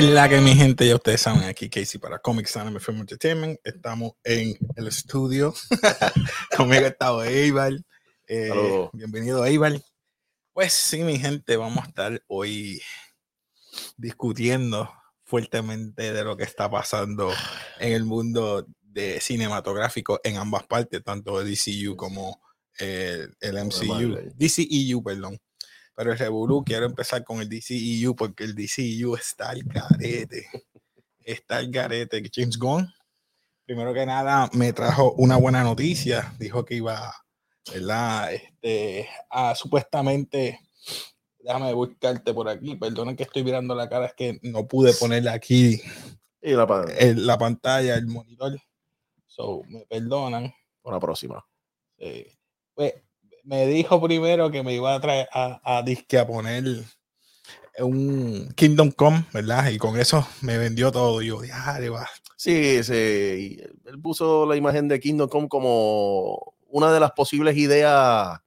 [0.00, 3.60] Es la que mi gente, ya ustedes saben, aquí Casey para Comics Anime Film Entertainment.
[3.62, 5.52] Estamos en el estudio.
[6.56, 7.74] Conmigo está Eibar.
[8.26, 9.78] Eh, bienvenido, Eibar.
[10.54, 12.80] Pues sí, mi gente, vamos a estar hoy
[13.98, 14.90] discutiendo
[15.22, 17.30] fuertemente de lo que está pasando
[17.78, 22.40] en el mundo de cinematográfico en ambas partes, tanto DCU como
[22.78, 24.32] eh, el MCU.
[24.34, 25.38] DCEU, perdón.
[26.00, 30.46] Pero el Revolu, quiero empezar con el DCEU porque el DCEU está al garete.
[31.22, 32.22] Está al garete.
[32.34, 32.90] James Gunn,
[33.66, 36.34] primero que nada, me trajo una buena noticia.
[36.38, 37.14] Dijo que iba,
[37.70, 38.32] ¿verdad?
[38.32, 40.58] Este, a supuestamente,
[41.38, 42.76] déjame buscarte por aquí.
[42.76, 45.82] Perdonen que estoy mirando la cara, es que no pude ponerle aquí
[46.40, 48.58] Y la pa- el- la pantalla, el monitor.
[49.26, 50.50] So, me perdonan.
[50.82, 51.46] una próxima.
[51.98, 52.26] Sí.
[52.72, 52.94] Pues
[53.44, 56.64] me dijo primero que me iba a traer a, a disque a poner
[57.78, 59.70] un Kingdom Come, ¿verdad?
[59.70, 61.22] Y con eso me vendió todo.
[61.22, 61.40] Y yo,
[61.92, 62.08] va.
[62.36, 68.38] Sí, sí, él puso la imagen de Kingdom Come como una de las posibles ideas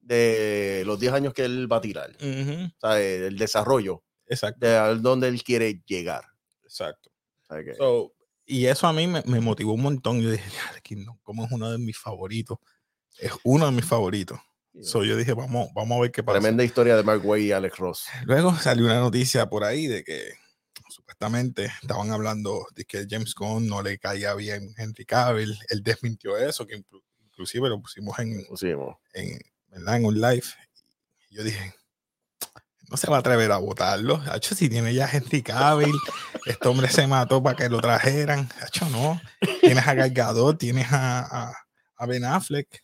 [0.00, 2.10] de los 10 años que él va a tirar.
[2.20, 6.24] Ujú, O sea, el desarrollo Exacto, de a dónde él quiere llegar.
[6.64, 7.10] exacto.
[7.48, 8.12] O sea que- So,
[8.46, 10.20] y eso a mí me, me motivó un montón.
[10.20, 10.50] Yo dije,
[10.82, 12.58] Kingdom Come es uno de mis favoritos.
[13.18, 14.38] Es uno de mis favoritos.
[14.82, 16.38] So, yo dije, vamos, vamos a ver qué pasa.
[16.40, 18.06] Tremenda historia de Mark Way y Alex Ross.
[18.24, 20.32] Luego salió una noticia por ahí de que
[20.88, 25.58] supuestamente estaban hablando de que James Gunn no le caía bien Henry Cavill.
[25.68, 28.96] Él desmintió eso, que inclu- inclusive lo pusimos en, Pusimos.
[29.12, 29.96] en, ¿verdad?
[29.96, 30.44] en un live.
[31.30, 31.74] Y yo dije,
[32.88, 34.22] no se va a atrever a votarlo.
[34.30, 35.94] Hacho, si tiene ya Henry Cavill,
[36.46, 38.48] este hombre se mató para que lo trajeran.
[38.62, 39.20] Hacho, no.
[39.60, 41.54] Tienes a Gal Gadot, tienes a, a,
[41.96, 42.82] a Ben Affleck.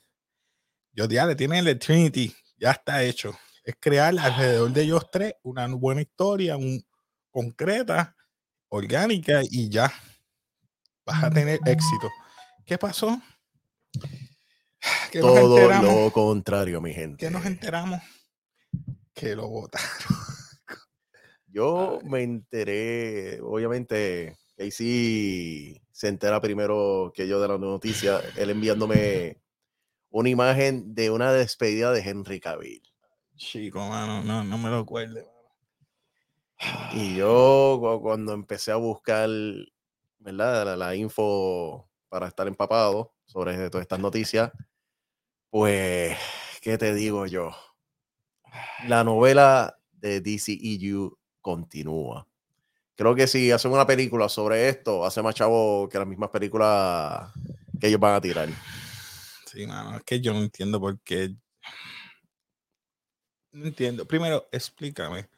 [0.98, 3.32] Yo ya le tienen el Trinity, ya está hecho.
[3.62, 6.84] Es crear alrededor de ellos tres una buena historia, un,
[7.30, 8.16] concreta,
[8.68, 9.92] orgánica y ya.
[11.06, 12.10] Vas a tener éxito.
[12.66, 13.10] ¿Qué pasó?
[15.14, 17.24] Nos Todo lo contrario, mi gente.
[17.24, 18.02] que nos enteramos
[19.14, 19.88] que lo votaron.
[21.46, 29.40] Yo me enteré, obviamente, Casey se entera primero que yo de la noticia, él enviándome
[30.10, 32.82] una imagen de una despedida de Henry Cavill.
[33.36, 35.20] Chico, mano, no, no me lo acuerdo.
[36.92, 39.28] Y yo cu- cuando empecé a buscar,
[40.18, 40.64] ¿verdad?
[40.64, 44.50] La, la info para estar empapado sobre todas estas noticias,
[45.50, 46.16] pues,
[46.60, 47.50] ¿qué te digo yo?
[48.86, 52.26] La novela de DCEU continúa.
[52.96, 57.30] Creo que si hacen una película sobre esto, hace más chavo que las mismas películas
[57.80, 58.48] que ellos van a tirar.
[59.50, 61.34] Sí, mano, es que yo no entiendo por qué.
[63.52, 64.06] No entiendo.
[64.06, 65.28] Primero, explícame.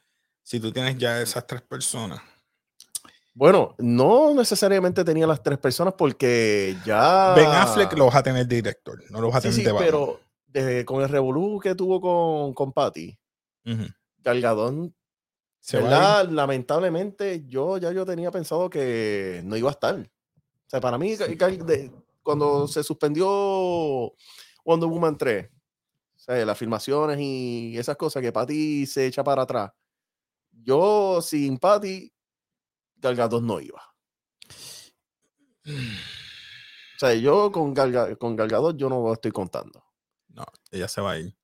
[0.43, 2.21] Si tú tienes ya esas tres personas.
[3.33, 7.33] Bueno, no necesariamente tenía las tres personas porque ya...
[7.37, 9.41] Ben Affleck lo vas a tener director, no lo vas a.
[9.41, 9.87] Sí, tener sí, de Batman.
[9.87, 13.17] pero de- con el revolú que tuvo con, con Patty.
[14.19, 14.95] Galgadón,
[15.61, 15.91] Se va a ir.
[15.91, 16.29] ¿verdad?
[16.31, 19.95] Lamentablemente, yo ya yo tenía pensado que no iba a estar.
[19.95, 20.05] O
[20.67, 21.93] sea, para mí, Gal- de-
[22.23, 23.27] cuando se suspendió
[24.65, 25.49] Wonder Woman 3,
[26.15, 29.71] o sea, las filmaciones y esas cosas que Patty se echa para atrás,
[30.53, 32.13] yo sin Patty,
[32.97, 33.83] Galgadón no iba.
[35.67, 39.83] O sea, yo con, Gal, con Gal Gadot yo no estoy contando.
[40.29, 41.35] No, ella se va a ir.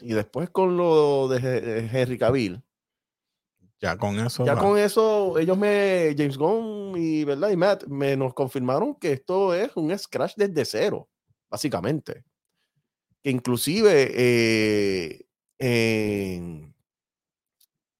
[0.00, 2.62] Y después con lo de He- Henry Cavill,
[3.82, 4.46] Ya con eso.
[4.46, 4.60] ya va.
[4.60, 7.50] con eso, ellos me, James Gunn y, ¿verdad?
[7.50, 11.08] y Matt, me nos confirmaron que esto es un scratch desde cero,
[11.50, 12.22] básicamente.
[13.20, 15.26] Que inclusive eh,
[15.58, 16.72] en,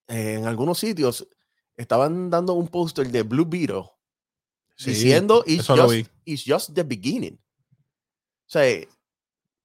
[0.07, 1.29] en algunos sitios
[1.77, 3.91] estaban dando un póster de Blue Beetle
[4.77, 7.35] Sí, diciendo it's just, it's just the beginning.
[7.35, 8.87] O sea,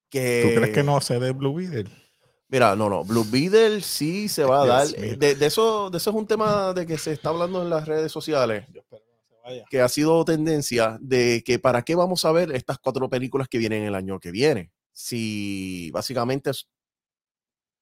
[0.10, 0.44] que...
[0.44, 1.92] ¿Tú crees que no se dé Blue Beetle?
[2.50, 4.88] Mira, no, no, Blue Beetle sí se va a dar.
[4.88, 7.86] De, de eso, de eso es un tema de que se está hablando en las
[7.86, 9.66] redes sociales, Yo espero que no se vaya.
[9.70, 13.58] que ha sido tendencia de que para qué vamos a ver estas cuatro películas que
[13.58, 14.72] vienen el año que viene.
[14.94, 16.68] Si básicamente, es,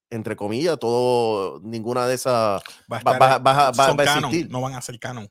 [0.10, 2.62] entre comillas, todo, ninguna de esas
[2.92, 5.30] Va a va, canon, no van a ser canon.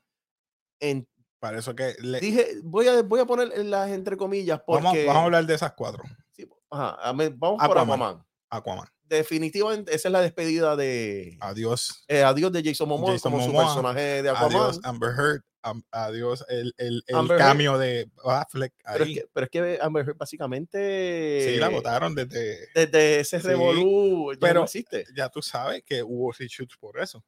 [0.81, 1.09] En-
[1.41, 4.85] Para eso que le- dije, voy a, voy a poner en las entre comillas porque...
[4.85, 6.03] vamos, vamos a hablar de esas cuatro.
[6.31, 8.25] Sí, ajá, vamos por Aquaman.
[8.49, 8.89] Aquaman.
[9.06, 11.37] Definitivamente, esa es la despedida de...
[11.41, 12.05] Adiós.
[12.09, 14.53] eh, adiós de Jason Momoa Jason como su personaje de Aquaman.
[14.62, 15.43] Adiós Amber Heard.
[15.62, 17.03] am- adiós el, el,
[17.39, 21.49] cambio de Affleck Pero es, que, pero es que Amber Heard básicamente.
[21.53, 22.69] sí, la votaron desde.
[22.75, 24.33] Desde ese Sí, revolú.
[24.33, 25.05] ya pero- no existe.
[25.17, 27.25] Ya tú sabes que hubo reshoots por eso.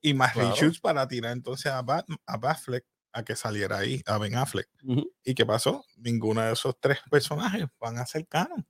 [0.00, 0.50] Y más Claro.
[0.50, 4.68] reshoots para tirar entonces a, Bat, a Batfleck a que saliera ahí, a Ben Affleck.
[5.24, 5.84] ¿Y qué pasó?
[5.96, 8.64] Ninguno de esos tres personajes van a ser canon.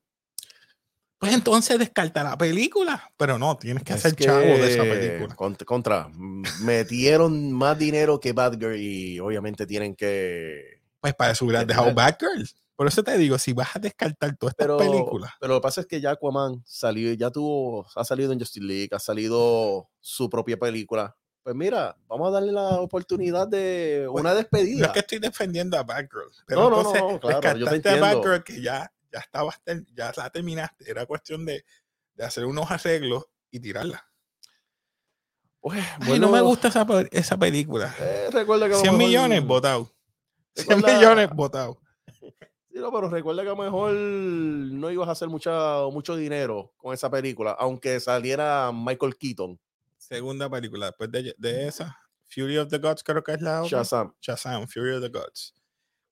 [1.20, 4.88] Pues entonces descarta la película, pero no, tienes que Es hacer chavo de esa que,
[4.90, 5.36] película.
[5.36, 10.80] cont- Contra, mm, metieron más dinero que Batgirl y obviamente tienen que.
[10.98, 12.48] Pues para eso hubieras que dejado tirar- Batgirl.
[12.74, 15.64] Por eso te digo, si vas a descartar todas estas Pero, películas, pero lo que
[15.64, 19.90] pasa es que ya Aquaman salió, ya tuvo, ha salido en Justice League, ha salido
[20.00, 21.14] su propia película.
[21.42, 24.86] Pues mira, vamos a darle la oportunidad de Pues, una no despedida.
[24.86, 27.88] es que estoy defendiendo a Batgirl, pero No, no, entonces no, claro, yo te descartaste
[27.90, 28.16] a entiendo.
[28.22, 29.60] Batgirl que ya, ya estabas,
[29.94, 30.90] ya la terminaste.
[30.90, 31.64] Era cuestión de,
[32.14, 34.04] de hacer unos arreglos y tirarla.
[35.60, 37.94] Pues, Ay, no me bueno, gusta esa, esa película.
[38.00, 39.92] eh, recuerda que a lo 100 mejor- millones votado.
[40.54, 41.80] 100 recuerda- millones votado.
[42.72, 46.72] Sí, no, pero recuerda que a lo mejor no ibas a hacer mucha, mucho dinero
[46.76, 49.58] con esa película, aunque saliera Michael Keaton,
[49.98, 50.86] Segunda película.
[50.86, 51.96] Después de, de esa,
[52.28, 53.78] Fury of the Gods, creo que es la otra.
[53.80, 54.14] Shazam.
[54.20, 55.54] Shazam, Fury of the Gods.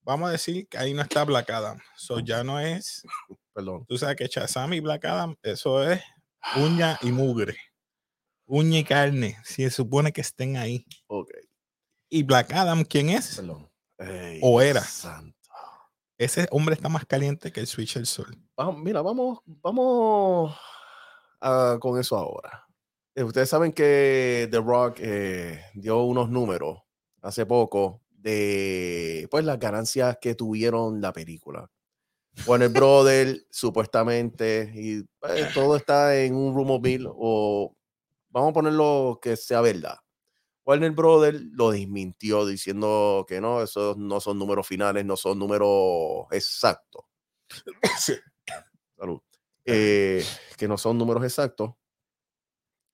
[0.08, 1.78] Vamos a decir que ahí no está Black Adam.
[1.94, 3.02] So ya no es.
[3.52, 3.84] Perdón.
[3.86, 6.00] Tú sabes que Shazam y Black Adam, eso es
[6.56, 7.58] uña y mugre.
[8.46, 9.36] Uña y carne.
[9.44, 10.86] Si se supone que estén ahí.
[11.08, 11.28] Ok,
[12.08, 13.36] Y Black Adam, ¿quién es?
[13.36, 13.70] perdón.
[13.98, 14.80] Ey, O era.
[14.80, 15.36] santo.
[16.16, 18.34] Ese hombre está más caliente que el switch del sol.
[18.56, 20.56] Vamos, mira, vamos, vamos
[21.40, 22.64] a- con eso ahora.
[23.14, 26.78] Eh, Ustedes saben que The Rock eh, dio unos números
[27.20, 31.70] hace poco de pues las ganancias que tuvieron la película.
[32.46, 37.74] Warner Brothers, supuestamente, y pues, todo está en un rumor mill, o
[38.30, 39.98] vamos a ponerlo que sea verdad.
[40.64, 46.26] Warner Brothers lo desmintió diciendo que no, esos no son números finales, no son números
[46.30, 47.04] exactos.
[48.96, 49.20] Salud.
[49.64, 50.24] Eh,
[50.56, 51.72] que no son números exactos.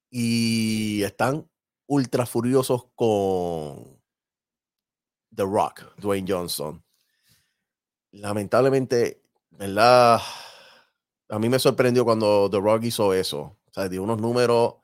[0.09, 1.49] Y están
[1.87, 3.94] ultra furiosos con
[5.35, 6.83] The Rock, Dwayne Johnson.
[8.13, 10.21] Lamentablemente, ¿verdad?
[11.29, 13.41] A mí me sorprendió cuando The Rock hizo eso.
[13.41, 14.75] O sea, dio unos números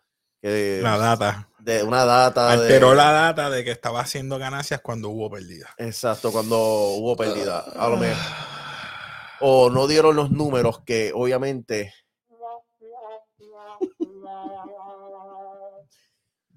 [0.43, 1.49] que La data.
[1.59, 2.49] de una data.
[2.57, 5.69] de- Alteró la data de que estaba haciendo ganancias cuando hubo pérdida.
[5.79, 7.61] Exacto, cuando hubo pérdida.
[7.77, 8.17] A lo mejor.
[9.43, 11.95] O no dieron los números que obviamente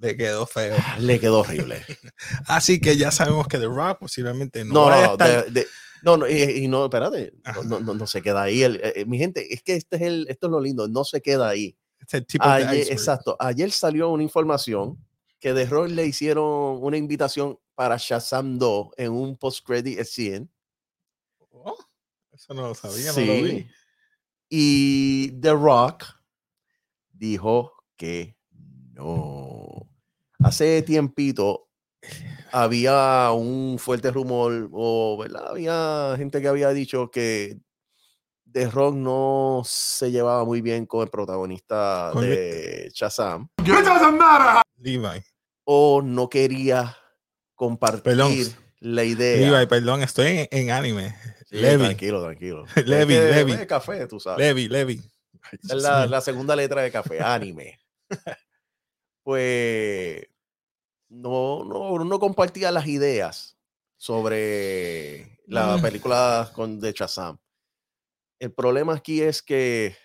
[0.03, 0.75] Le quedó feo.
[0.99, 1.81] le quedó horrible.
[2.47, 5.51] Así que ya sabemos que The Rock posiblemente no, No, vaya a no, estar- de-
[5.61, 5.67] de-
[6.03, 7.33] no, no, y, y no, espérate,
[7.65, 8.61] no, no, no se queda ahí.
[8.63, 11.21] el- eh, mi gente, es que este es el, esto es lo lindo, no se
[11.21, 11.77] queda ahí.
[12.05, 14.97] es el tipo de Ayer, exacto, ayer salió una información
[15.39, 20.47] que de Rock le hicieron una invitación para Shazam 2 en un post-credit scene.
[21.51, 21.77] Oh,
[22.33, 23.49] eso no lo sabía, no lo vi.
[23.61, 23.67] Sí.
[24.49, 26.03] Y The Rock
[27.13, 28.35] dijo que
[28.91, 29.62] no.
[30.53, 31.67] Hace tiempito
[32.51, 35.47] había un fuerte rumor, o ¿verdad?
[35.49, 37.57] había gente que había dicho que
[38.51, 43.47] The Rock no se llevaba muy bien con el protagonista Con de Shazam,
[44.77, 45.23] Levi.
[45.63, 46.95] o no quería
[47.55, 48.33] compartir Perdón.
[48.81, 49.49] la idea.
[49.49, 51.15] Levi, perdón, estoy en, en anime.
[51.49, 51.83] Sí, Levi.
[51.85, 52.65] Tranquilo, tranquilo.
[52.85, 53.65] Levi, Es que, Levi.
[53.65, 54.37] café, tú sabes.
[54.37, 55.01] Levi, Levi.
[55.51, 57.79] Ay, Es la, la segunda letra de café, anime.
[59.23, 60.27] pues
[61.13, 63.57] no, no, no compartía las ideas
[63.97, 65.81] sobre la Mm.
[65.81, 67.37] película con, de Shazam.
[68.39, 69.95] El problema aquí es que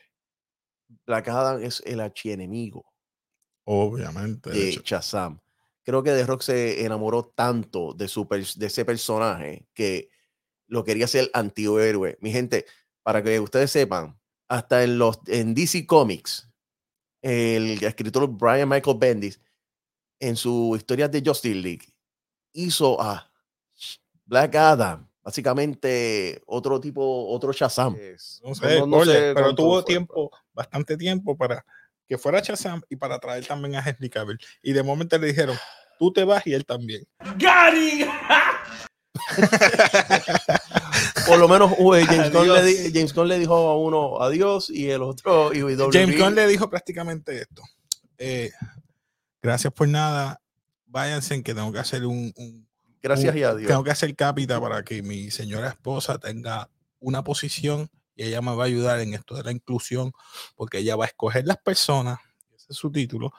[1.06, 2.84] Black Adam es el archienemigo
[3.64, 4.50] Obviamente.
[4.50, 4.70] de de.
[4.84, 5.40] Shazam.
[5.82, 10.10] Creo que The Rock se enamoró tanto de, su de ese personaje que
[10.66, 12.18] lo quería hacer antihéroe.
[12.20, 12.66] Mi gente,
[13.02, 16.48] para que ustedes sepan, hasta en los en DC Comics,
[17.22, 19.40] el escritor Brian Michael Bendis,
[20.20, 21.86] en su historia de Justice League,
[22.52, 23.30] hizo a
[24.24, 27.96] Black Adam, básicamente otro tipo, otro Shazam.
[28.42, 31.64] No sé, No- no oye, sé pero tuvo fue, tiempo, bastante tiempo para
[32.06, 34.38] que fuera Shazam y para traer también a Henry Cavill.
[34.62, 35.56] Y de momento le dijeron,
[35.98, 37.06] tú te vas y él también.
[41.26, 44.70] Por lo menos uh, James, Gunn le, di- James Gunn le dijo a uno adiós
[44.70, 45.60] y el otro y
[45.92, 47.62] James Gunn le dijo prácticamente esto.
[48.18, 48.50] eh,
[49.42, 50.40] gracias por nada.
[50.86, 52.68] Váyanse en que tengo que hacer un, un-
[53.02, 53.68] gracias un- y adiós.
[53.68, 58.54] Tengo que hacer cápita para que mi señora esposa tenga una posición y ella me
[58.54, 60.12] va a ayudar en esto de la inclusión,
[60.56, 62.18] porque ella va a escoger las personas,
[62.56, 63.32] ese es su título,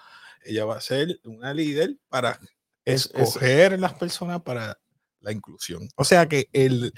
[0.45, 2.39] ella va a ser una líder para
[2.85, 4.79] Es- es- escoger las personas para
[5.19, 5.89] la inclusión.
[5.97, 6.93] O sea que el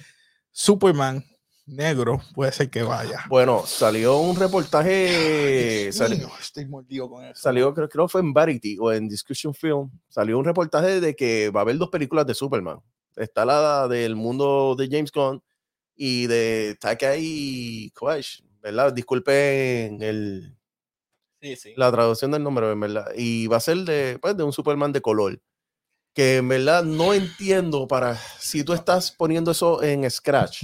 [0.51, 1.25] Superman
[1.71, 3.23] negro, puede ser que vaya.
[3.29, 5.85] Bueno, salió un reportaje.
[5.87, 7.41] Ay, sali- mío, estoy mordido con eso.
[7.41, 9.89] salió, creo, creo que fue en Variety o en Discussion Film.
[10.09, 12.79] Salió un reportaje de que va a haber dos películas de Superman.
[13.15, 15.41] Está la del mundo de James Gunn
[15.95, 18.93] y de Takai Kovacs, ¿verdad?
[18.93, 20.55] Disculpen el,
[21.41, 21.73] Sí, sí.
[21.75, 23.07] la traducción del nombre, en verdad.
[23.15, 25.41] Y va a ser de, pues, de un Superman de color.
[26.13, 30.63] Que en verdad no entiendo para si tú estás poniendo eso en Scratch.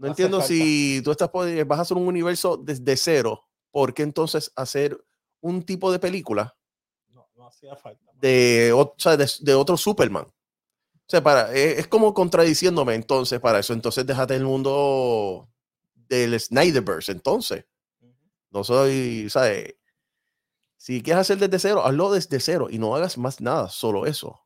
[0.00, 0.48] No hace entiendo falta.
[0.48, 3.46] si tú estás poni- vas a hacer un universo desde cero.
[3.70, 4.98] ¿Por qué entonces hacer
[5.40, 6.56] un tipo de película
[7.12, 8.10] No, no hacía falta.
[8.14, 10.24] de, o- sea, de, de otro Superman?
[10.26, 13.72] O sea, para, e, es, es como contradiciéndome entonces para eso.
[13.72, 15.48] Entonces déjate el mundo
[15.94, 17.64] del Snyderverse entonces.
[18.50, 19.76] No soy, ¿sabes?
[20.76, 24.40] Si quieres hacer desde cero, hazlo desde cero y no hagas más nada, solo eso.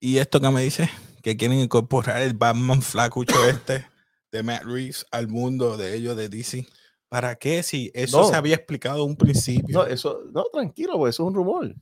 [0.00, 0.90] Y esto que me dice,
[1.22, 3.86] que quieren incorporar el Batman flacucho este
[4.32, 6.66] de Matt Reeves al mundo de ellos de DC.
[7.08, 7.62] ¿Para qué?
[7.62, 8.28] Si eso No.
[8.28, 9.78] se había explicado un principio.
[9.80, 11.74] No, eso, no, tranquilo, pues eso es un rumor.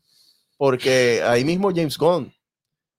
[0.57, 2.33] Porque ahí mismo James Gunn,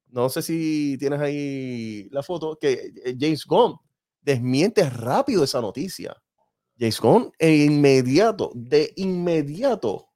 [0.08, 3.76] no sé si tienes ahí la foto, que eh, James Gunn
[4.22, 6.16] desmiente rápido esa noticia.
[6.78, 10.08] James Gunn e inmediato, de inmediato,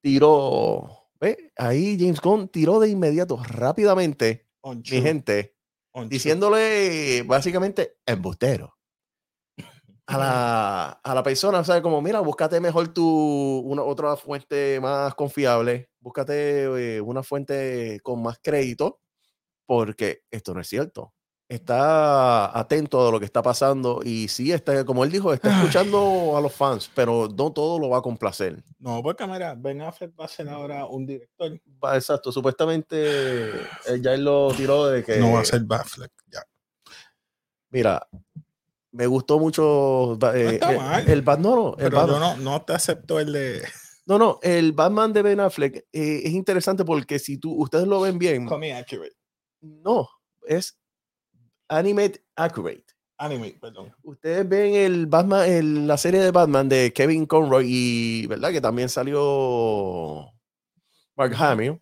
[0.00, 0.88] tiró,
[1.20, 1.52] ¿ve?
[1.56, 5.54] Ahí James Gunn tiró de inmediato, rápidamente, mi gente.
[6.08, 8.76] Diciéndole básicamente embustero
[10.06, 14.80] a la, a la persona, o sea, como mira, búscate mejor tu una otra fuente
[14.80, 19.00] más confiable, búscate eh, una fuente con más crédito,
[19.66, 21.14] porque esto no es cierto.
[21.52, 26.34] Está atento a lo que está pasando y sí, está, como él dijo, está escuchando
[26.34, 28.64] a los fans, pero no todo lo va a complacer.
[28.78, 31.60] No, porque mira, Ben Affleck va a ser ahora un director.
[31.92, 33.50] Exacto, supuestamente
[33.86, 36.10] él ya él lo tiró de que No va a ser Batfleck.
[36.28, 36.42] Ya.
[37.68, 38.08] Mira,
[38.90, 42.62] me gustó mucho ba- eh, eh, mal, el Bat- no, no, el Pero no, no
[42.62, 43.62] te acepto el de
[44.06, 48.00] no, no, el Batman de Ben Affleck eh, es interesante porque si tú ustedes lo
[48.00, 49.12] ven bien, Accurate.
[49.60, 50.08] no,
[50.46, 50.78] es
[51.76, 52.84] animate accurate.
[53.18, 53.94] Anime, perdón.
[54.02, 58.60] Ustedes ven el Batman, el- la serie de Batman de Kevin Conroy y verdad que
[58.60, 60.32] también salió
[61.16, 61.80] Mark Hamill.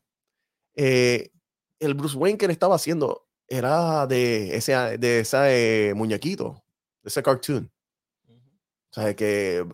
[0.77, 1.31] eh,
[1.79, 6.63] el Bruce Wayne que le estaba haciendo era de ese de ese muñequito,
[7.03, 7.71] de ese cartoon.
[8.29, 9.65] O sea, que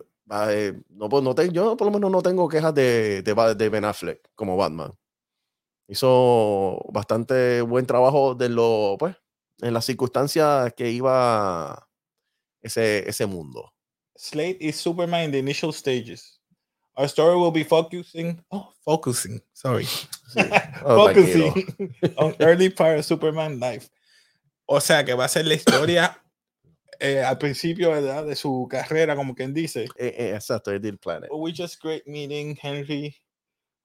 [0.49, 3.69] eh, no, pues, no te- yo por lo menos no tengo quejas de, de, de
[3.69, 4.93] Ben Affleck como Batman.
[5.87, 9.15] Hizo bastante buen trabajo de lo, pues,
[9.61, 11.87] en las circunstancias que iba
[12.61, 13.73] ese, ese mundo.
[14.15, 16.39] Slate is Superman in the initial stages.
[16.95, 20.41] Our story will be focusing, oh, focusing, sorry, Sí.
[20.83, 21.53] Oh, focusing
[22.17, 23.89] on early part of Superman life.
[24.65, 26.17] O sea que va a ser la historia
[26.99, 28.25] eh, al principio ¿verdad?
[28.25, 29.83] de su carrera, como quien dice.
[29.97, 31.29] Eh, eh, exacto, es del Planet.
[31.31, 33.15] We just great meeting, Henry.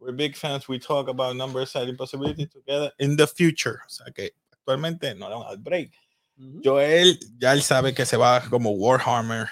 [0.00, 0.66] We're big fans.
[0.68, 3.80] We talk about number exciting possibilities together in the future.
[3.86, 4.32] O sea que
[4.72, 5.90] actualmente no le van a dar break.
[6.64, 9.46] Joel ya él sabe que se va como Warhammer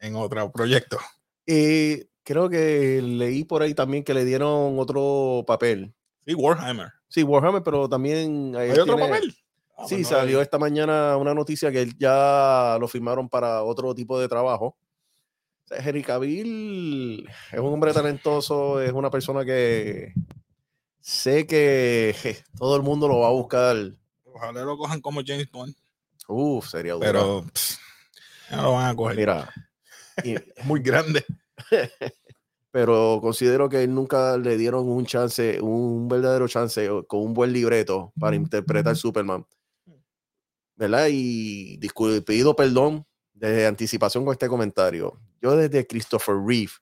[0.00, 0.98] en otro proyecto.
[1.46, 5.94] Eh, creo que leí por ahí también que le dieron otro papel.
[6.26, 6.88] Sí, Warhammer.
[7.08, 9.34] Sí, Warhammer, pero también eh, ¿Hay otro tiene- papel?
[9.76, 13.62] Ah, Sí, pues no salió esta mañana una noticia que él ya lo firmaron para
[13.62, 14.76] otro tipo de trabajo.
[15.70, 20.12] Henry Cavill es un hombre talentoso, es una persona que
[21.00, 23.76] sé que je, todo el mundo lo va a buscar.
[24.34, 25.74] Ojalá lo cojan como James Bond.
[26.26, 27.04] Uf, sería duro.
[27.04, 27.44] Pero
[28.50, 29.16] no lo van a coger.
[29.16, 29.52] mira,
[30.24, 31.24] y- muy grande.
[32.72, 38.12] pero considero que nunca le dieron un chance, un verdadero chance con un buen libreto
[38.18, 39.46] para interpretar Superman.
[40.74, 41.06] ¿Verdad?
[41.12, 41.78] Y
[42.26, 45.20] pido perdón de anticipación con este comentario.
[45.40, 46.72] Yo desde Christopher Reeve,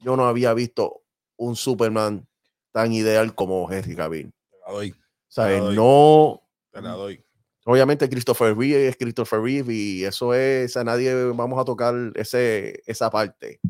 [0.00, 1.04] yo no había visto
[1.36, 2.26] un Superman
[2.72, 4.32] tan ideal como Henry Cavill.
[4.66, 4.82] O
[5.28, 5.76] sea, doy.
[5.76, 6.42] no,
[6.76, 7.24] Te la doy.
[7.64, 12.82] obviamente Christopher Reeve es Christopher Reeve y eso es, a nadie vamos a tocar ese,
[12.86, 13.60] esa parte.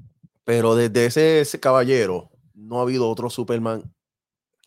[0.45, 3.83] Pero desde ese, ese caballero no ha habido otro Superman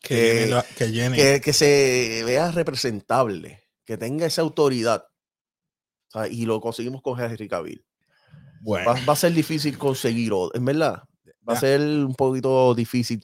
[0.02, 1.16] Que, Que- llene la- que llene.
[1.18, 5.04] que, que se vea representable, que tenga esa autoridad.
[6.08, 7.86] O sea, y lo conseguimos con Henry Cavill.
[8.62, 11.04] bueno, Va, va a ser difícil conseguirlo, en verdad.
[11.48, 13.22] Va a ser un poquito difícil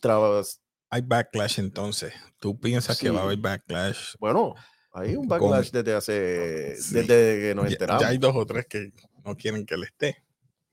[0.92, 2.14] hay backlash entonces.
[2.40, 3.26] ¿Tú piensas que va a Sí.
[3.26, 4.16] haber backlash?
[4.20, 4.56] Bueno,
[4.96, 6.96] hay un Con- backlash desde hace, Sí.
[6.96, 8.02] desde que nos enteramos.
[8.02, 8.92] ya hay dos o tres que
[9.24, 10.24] no quieren que él esté.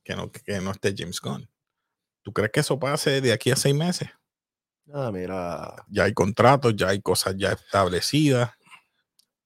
[0.05, 1.49] Que no, que no esté James Gunn.
[2.23, 4.09] ¿Tú crees que eso pase de aquí a seis meses?
[4.93, 5.75] Ah, mira.
[5.89, 8.51] Ya hay contratos, ya hay cosas ya establecidas.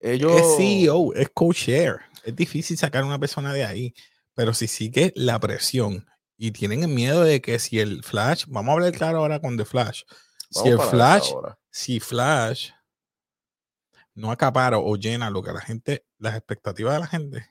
[0.01, 2.01] Ellos, Es CEO, es co-share.
[2.25, 3.95] Es difícil sacar a una persona de ahí.
[4.35, 6.07] Pero si sigue la presión
[6.37, 9.57] y tienen el miedo de que si el Flash, vamos a hablar claro ahora con
[9.57, 10.03] The Flash.
[10.51, 11.33] Si el Flash,
[11.71, 12.71] si Flash
[14.17, 17.47] no acapara o llena lo que la gente, las expectativas de la gente,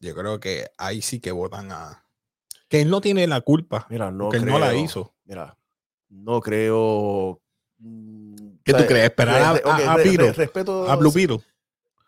[0.00, 2.04] yo creo que ahí sí que votan a.
[2.68, 5.14] Que él no tiene la culpa, Mira, no porque él no la hizo.
[5.24, 5.56] Mira,
[6.08, 7.40] no creo.
[7.78, 9.04] mm, ¿Qué o tú crees?
[9.04, 10.32] ¿Esperar a- re- Piro?
[10.32, 11.40] respeto, A Blue Beetle.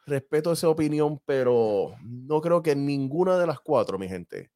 [0.06, 4.50] respeto esa opinión, pero no creo que ninguna de las cuatro, mi gente,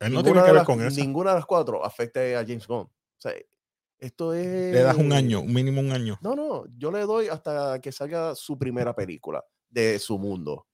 [0.00, 1.00] Él no ninguna, tiene que de ver las, con eso.
[1.00, 2.80] ninguna de las cuatro afecte a James Gunn.
[2.86, 3.32] O sea,
[3.98, 4.72] esto es.
[4.74, 6.18] Le das un año, un mínimo un año.
[6.22, 10.66] No, no, yo le doy hasta que salga su primera película de su mundo.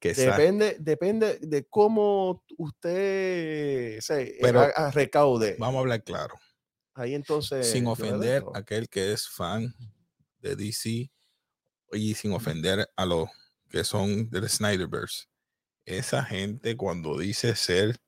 [0.00, 5.56] Que Depende, depende de cómo usted se Pero- haga- recaude.
[5.58, 6.34] vamos a hablar claro.
[6.94, 7.70] Ahí entonces.
[7.70, 9.74] sin ofender a aquel que es fan
[10.38, 11.10] de DC
[11.92, 13.28] y sin ofender a los
[13.68, 15.24] que son del Snyderverse.
[15.84, 17.98] Esa gente cuando dice ser,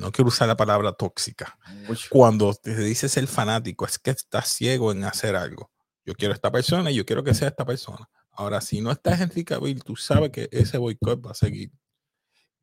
[0.00, 2.08] no quiero usar la palabra tóxica, Mucho.
[2.10, 5.70] cuando te dice ser fanático es que estás ciego en hacer algo.
[6.04, 8.08] Yo quiero esta persona y yo quiero que sea esta persona.
[8.32, 11.70] Ahora, si no estás Henry Cavill, tú sabes que ese boicot va a seguir.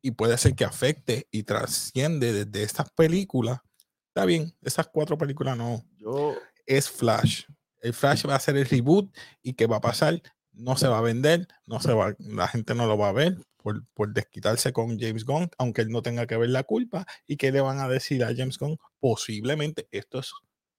[0.02, 3.60] Y puede ser que afecte y trasciende desde estas películas.
[4.08, 6.34] Está bien, esas cuatro películas no, Yo,
[6.66, 7.44] es Flash.
[7.80, 10.20] El Flash va a ser el reboot y ¿qué va a pasar?
[10.58, 13.38] No se va a vender, no se va, la gente no lo va a ver
[13.56, 17.06] por, por desquitarse con James Gunn, aunque él no tenga que ver la culpa.
[17.26, 18.76] ¿Y qué le van a decir a James Gunn?
[18.98, 20.32] Posiblemente, esto es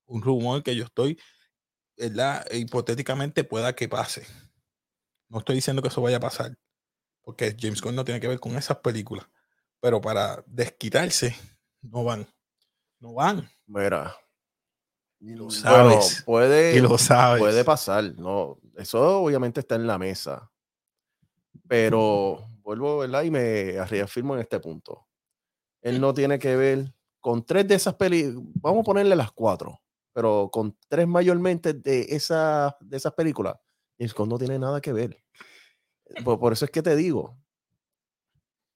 [0.06, 1.18] un rumor que yo estoy,
[1.98, 2.46] ¿verdad?
[2.52, 4.26] Hipotéticamente pueda que pase.
[5.30, 6.58] No estoy diciendo que eso vaya a pasar,
[7.22, 9.28] porque James Gunn no tiene que ver con esas películas.
[9.80, 11.36] Pero para desquitarse,
[11.82, 12.28] no van.
[13.00, 13.50] No van.
[13.66, 14.16] mira.
[15.20, 17.40] Lo mm, sabes, puede, Y lo sabes.
[17.40, 18.16] puede pasar.
[18.18, 20.50] No, eso obviamente está en la mesa.
[21.68, 23.24] Pero vuelvo, ¿verdad?
[23.24, 25.08] Y me reafirmo en este punto.
[25.82, 28.44] Él no tiene que ver con tres de esas películas.
[28.56, 29.80] Vamos a ponerle las cuatro.
[30.14, 33.56] Pero con tres mayormente de, esa, de esas películas.
[33.98, 35.24] James Gunn no tiene nada que ver.
[36.24, 37.38] Por, por eso es que te digo.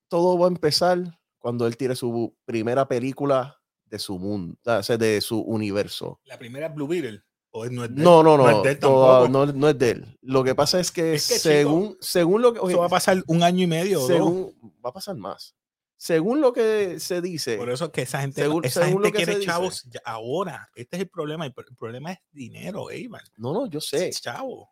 [0.10, 3.63] Todo va a empezar cuando él tire su primera película
[3.94, 6.20] de su mundo, o sea, de su universo.
[6.26, 7.22] La primera es Blue Beetle.
[7.56, 8.04] ¿O no es de él?
[8.04, 9.28] No, no, no, es de tampoco.
[9.30, 10.18] no, no es de él.
[10.22, 12.88] Lo que pasa es que, Es que, chico, según, según lo que Eso va a
[12.88, 14.02] oye, pasar un año y medio.
[14.04, 15.56] o según, va a pasar más.
[15.96, 19.06] Según lo que se dice, Por eso es que esa gente, según- esa según lo
[19.10, 20.68] gente que quiere chavos ahora.
[20.74, 21.46] Este es el problema.
[21.46, 23.22] El, el problema es dinero, Evan.
[23.38, 24.68] no, no, yo sé, Es chavo.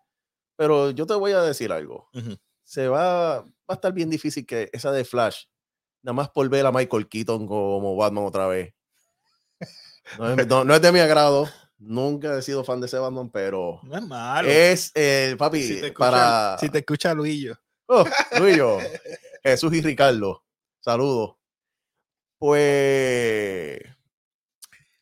[0.56, 2.10] pero yo te voy a decir algo.
[2.64, 5.44] Se va, va a estar bien difícil que esa de Flash,
[6.02, 8.74] nada más por ver a Michael Keaton como Batman otra vez.
[10.18, 11.50] No es, no- no es de mi agrado.
[11.78, 14.48] Nunca he sido fan de ese Batman, pero No es malo.
[14.50, 16.58] es el papi si, te escucha, para.
[16.60, 17.56] si te escucha Luillo.
[17.88, 18.06] Oh,
[18.56, 18.78] yo,
[19.44, 20.44] Jesús y Ricardo.
[20.80, 21.36] Saludos.
[22.38, 23.82] Pues.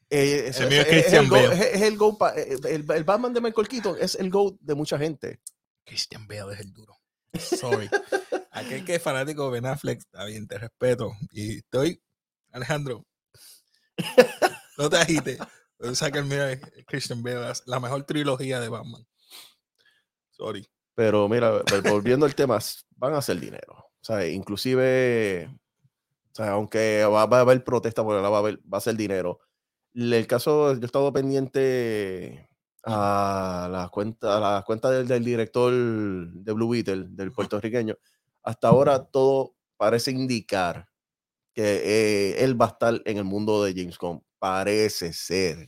[0.09, 3.33] eh, es, El mío es es- el go- el go pa- eh, el, el Batman
[3.33, 5.39] de Michael Keaton es el go de mucha gente.
[5.85, 6.95] Christian Bale es el duro.
[7.37, 7.89] Sorry.
[8.51, 11.11] Aquel que es fanático de Ben Affleck, está bien, te respeto.
[11.31, 12.01] Y estoy,
[12.51, 13.05] Alejandro,
[14.79, 15.37] no te agites.
[15.93, 19.05] Saca el mío es Christian Bale, la mejor trilogía de Batman.
[20.31, 20.67] Sorry.
[20.95, 22.59] Pero mira, vol- volviendo al tema,
[22.97, 23.73] van a hacer dinero.
[23.77, 25.49] O sea, inclusive,
[26.31, 28.95] o sea, aunque va, va a haber protesta, porque va a, haber, va a ser
[28.95, 29.39] dinero.
[29.93, 32.49] El caso, yo he estado pendiente
[32.83, 37.97] a las cuentas a las cuentas del, del director de Blue Beetle, del puertorriqueño.
[38.43, 40.87] Hasta ahora todo parece indicar
[41.53, 41.81] que
[42.33, 44.23] eh, él va a estar en el mundo de James Gunn.
[44.39, 45.67] Parece ser.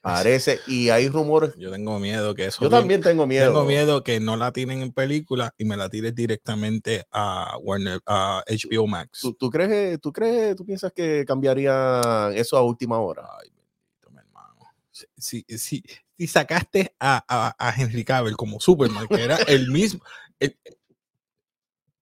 [0.00, 0.58] Parece.
[0.66, 1.54] Y hay rumores.
[1.56, 2.62] Yo tengo miedo que eso.
[2.62, 3.46] Yo bien- también tengo miedo.
[3.52, 8.00] Tengo miedo que no la tienen en película y me la tires directamente a Warner,
[8.06, 9.20] a HBO Max.
[9.20, 13.28] ¿Tú, tú crees, tú crees, tú piensas que cambiarían eso a última hora?
[13.40, 14.56] Ay, bendito, mi hermano.
[14.90, 15.84] Si, si, si-
[16.18, 20.00] si sacaste a, a, a Henry Cavill como Superman, que era el mismo.
[20.40, 20.58] el-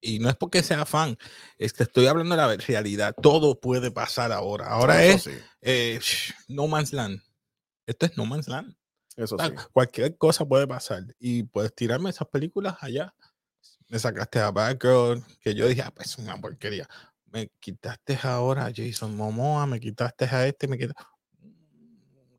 [0.00, 1.16] y no es porque sea fan,
[1.58, 3.14] es que estoy hablando de la realidad.
[3.20, 4.68] Todo puede pasar ahora.
[4.68, 6.00] Ahora Eso es sí, eh,
[6.48, 7.20] No Man's Land.
[7.86, 8.74] Esto es No Man's Land.
[9.16, 9.52] eso sí.
[9.72, 11.04] Cualquier cosa puede pasar.
[11.18, 13.14] Y puedes tirarme esas películas allá.
[13.88, 16.88] Me sacaste a Batgirl, que yo dije, ah, pues es una porquería.
[17.26, 21.02] Me quitaste ahora a Jason Momoa, me quitaste a este, me quitaste.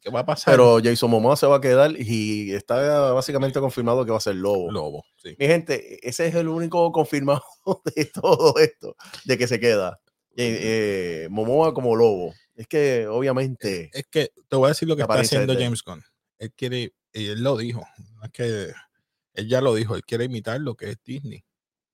[0.01, 0.53] ¿Qué va a pasar?
[0.53, 4.35] Pero Jason Momoa se va a quedar y está básicamente confirmado que va a ser
[4.35, 4.71] Lobo.
[4.71, 5.35] Lobo, sí.
[5.37, 7.43] Mi gente, ese es el único confirmado
[7.95, 9.99] de todo esto, de que se queda.
[10.35, 10.59] Eh,
[11.25, 12.33] eh, Momoa como Lobo.
[12.55, 13.89] Es que obviamente...
[13.93, 15.53] Es que te voy a decir lo que está haciendo.
[15.53, 16.01] James Gunn.
[16.39, 17.85] Él quiere, y él lo dijo,
[18.23, 18.71] es que
[19.33, 21.43] Él ya lo dijo, él quiere imitar lo que es Disney.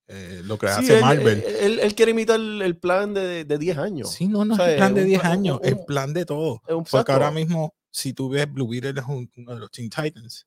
[0.07, 1.43] eh, lo que Sí, hace él, Marvel.
[1.45, 4.11] él- él- él quiere imitar el, el plan de, de 10 años.
[4.13, 5.73] Sí, no, no o sea, es el plan de un 10 plan- un- años, es
[5.73, 6.61] un- plan de todo.
[6.65, 9.71] Es un Porque ahora mismo, si tú ves Blue Beetle es un- uno de los
[9.71, 10.45] Teen Titans,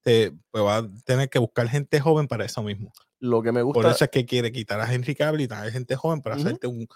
[0.00, 2.92] te, pues va a tener que buscar gente joven para eso mismo.
[3.20, 3.80] Lo que me gusta.
[3.82, 6.46] Por eso es que quiere quitar a Henry Cavill y traer gente joven para Ujú.
[6.46, 6.86] hacerte un,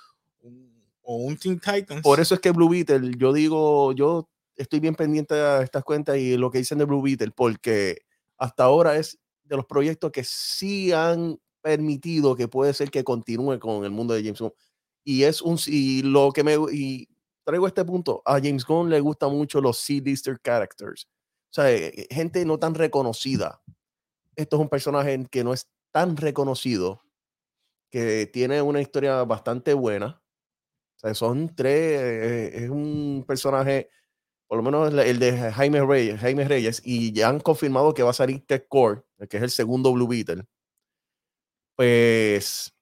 [0.40, 2.02] un- o un Teen Titans.
[2.02, 6.16] Por eso es que Blue Beetle, yo digo, yo estoy bien pendiente a estas cuentas
[6.16, 7.98] y lo que dicen de Blue Beetle, porque
[8.38, 13.58] hasta ahora es de los proyectos que sí han permitido que puede ser que continúe
[13.58, 14.52] con el mundo de James Gunn.
[15.04, 17.08] Y es un y lo que me y
[17.44, 21.08] traigo este punto, a James Gunn le gustan mucho los C-lister characters.
[21.50, 23.62] O sea, eh, gente no tan reconocida.
[24.36, 27.02] Esto es un personaje que no es tan reconocido,
[27.90, 30.22] que tiene una historia bastante buena.
[30.96, 33.90] O sea, son tres, eh, es un personaje,
[34.46, 38.10] por lo menos el, de Jaime Reyes, Jaime Reyes, y ya han confirmado que va
[38.10, 40.44] a salir Ted Core, que es el segundo Blue Beetle.
[41.76, 42.72] Pues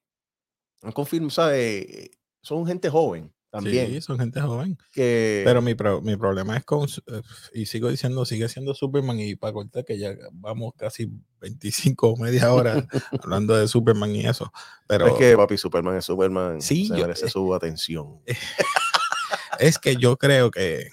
[0.83, 2.11] han confirmado, ¿sabes?
[2.42, 3.88] Son gente joven también.
[3.88, 4.78] Sí, son gente joven.
[4.92, 9.18] que, Pero mi, pro- mi problema es con, eh, y sigo diciendo, sigue siendo Superman
[9.20, 11.10] y para cortar que ya vamos casi
[11.40, 12.86] 25 o media hora
[13.22, 14.52] hablando de Superman y eso.
[14.86, 16.60] Pero es que papi Superman es Superman.
[16.62, 18.20] Sí, se yo- merece eh, su atención.
[19.58, 20.88] es que yo creo que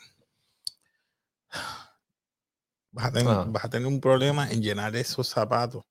[2.91, 3.45] vas a, tener, Ajá.
[3.47, 5.83] vas a tener un problema en llenar esos zapatos.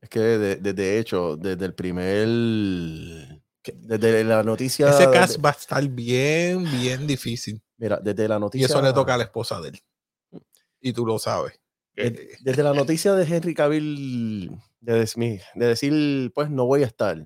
[0.00, 3.37] Es que de, de- de hecho, desde el primer.
[3.76, 4.90] Desde la noticia.
[4.90, 7.60] Ese de- cast va a estar bien, bien difícil.
[7.76, 8.66] Mira, desde la Y noticia.
[8.66, 9.80] eso le toca a la esposa de él.
[10.80, 11.58] Y tú lo sabes.
[11.94, 14.50] de- Desde la noticia de Henry Cavill
[14.80, 17.18] de, decir- de decir, pues no voy a estar.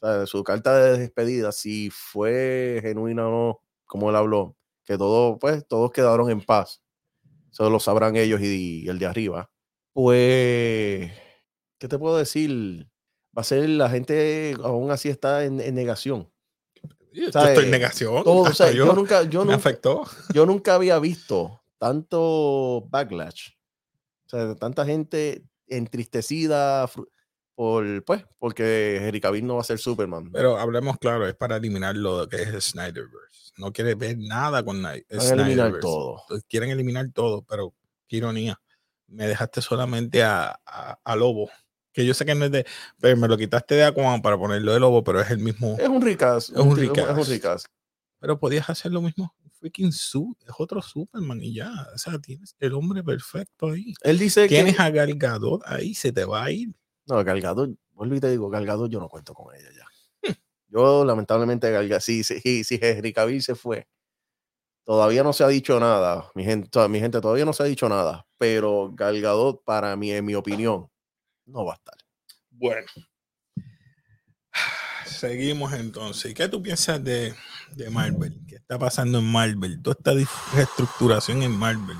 [0.00, 4.98] O sea, su carta de despedida, si fue genuina o no, como él habló, que
[4.98, 6.82] todo, pues todos quedaron en paz.
[7.52, 9.50] Eso lo sabrán ellos y, y el de arriba.
[9.92, 11.12] Pues,
[11.78, 12.88] ¿qué te puedo decir?
[13.36, 16.30] Va a ser la gente aún así está en, en negación.
[17.12, 18.24] Yo sea, estoy en negación.
[18.24, 20.04] Todo, o sea, yo, yo, nunca, yo me nunca, afectó.
[20.32, 23.50] yo nunca había visto tanto backlash.
[24.26, 26.88] O sea, tanta gente entristecida
[27.54, 30.30] por, pues, porque Henry Cavill no va a ser Superman.
[30.32, 33.52] Pero hablemos claro, es para eliminar lo que es el Snyderverse.
[33.58, 35.80] No quiere ver nada con el Van a eliminar Snyderverse.
[35.82, 36.22] todo.
[36.48, 37.74] Quieren eliminar todo, pero
[38.08, 38.58] qué ironía.
[39.06, 41.50] Me dejaste solamente a, a- a Lobo,
[41.92, 42.66] que yo sé que no es de,
[43.00, 45.76] pero me lo quitaste de Aquaman para ponerlo de Lobo, pero es el mismo.
[45.78, 46.50] Es un ricas.
[46.50, 47.28] Es un Es un ricas.
[47.28, 47.66] ricas.
[48.18, 49.34] Pero podías hacer lo mismo.
[49.58, 51.70] Freaking su, es otro Superman y ya.
[51.94, 53.94] O sea, tienes el hombre perfecto ahí.
[54.02, 54.56] Él dice que.
[54.56, 56.74] Tienes a Gal Gadot ahí, se te va a ir.
[57.06, 60.36] No, Galgado, vuelvo y te digo, Galgado yo no cuento con ella ya.
[60.68, 63.86] Yo, lamentablemente, Galgado, si, si, si Henry Cavill se fue,
[64.84, 66.30] todavía no se ha dicho nada.
[66.34, 68.26] Mi gente, mi gente todavía no se ha dicho nada.
[68.38, 70.88] Pero Galgado, para mí, en mi opinión,
[71.46, 71.96] no va a estar.
[72.50, 72.86] Bueno.
[75.06, 76.30] Seguimos entonces.
[76.30, 77.34] ¿Y ¿Qué tú piensas de,
[77.74, 78.40] de Marvel?
[78.46, 79.80] ¿Qué está pasando en Marvel?
[79.82, 81.96] Toda esta reestructuración en Marvel.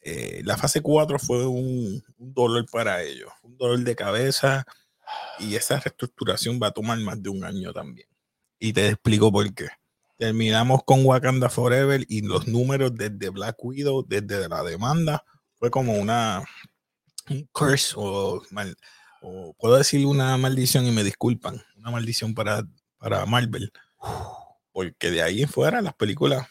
[0.00, 4.64] Eh, la fase 4 fue un, un dolor para ellos, un dolor de cabeza
[5.38, 8.08] y esa reestructuración va a tomar más de un año también.
[8.58, 9.68] Y te explico por qué.
[10.16, 15.92] Terminamos con Wakanda Forever y los números desde Black Widow, desde la demanda, fue como
[15.92, 16.44] una
[17.30, 18.76] un curse o, mal-
[19.22, 22.62] o puedo decir una maldición y me disculpan, una maldición para,
[22.98, 23.72] para Marvel.
[24.72, 26.46] Porque de ahí en fuera las películas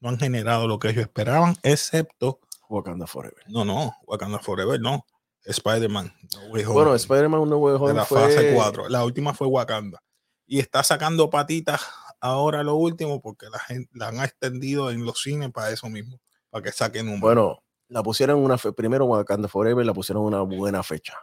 [0.00, 3.42] no han generado lo que ellos esperaban, excepto, Wakanda Forever.
[3.48, 5.04] no, no, Wakanda Forever, no,
[5.44, 6.14] Spider-Man.
[6.34, 8.20] No Bueno, Spider-Man No Way de la fue...
[8.22, 8.88] fase 4.
[8.88, 10.02] La última fue Wakanda.
[10.46, 11.82] Y está sacando patitas
[12.20, 16.20] ahora lo último porque la gente la han extendido en los cines para eso mismo,
[16.50, 20.24] para que saquen un Bueno, la pusieron en una fe- primero Wakanda Forever, la pusieron
[20.24, 21.14] una buena fecha.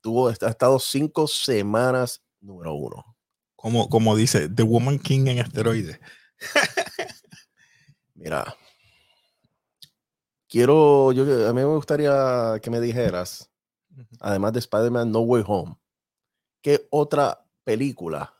[0.00, 3.16] Tuvo, ha estado cinco semanas número uno.
[3.56, 5.98] como, como dice The Woman King en esteroides.
[8.14, 8.54] Mira,
[10.48, 13.50] quiero, yo, a mí me gustaría que me dijeras,
[14.20, 15.76] además de Spider-Man No Way Home,
[16.62, 18.34] ¿qué otra película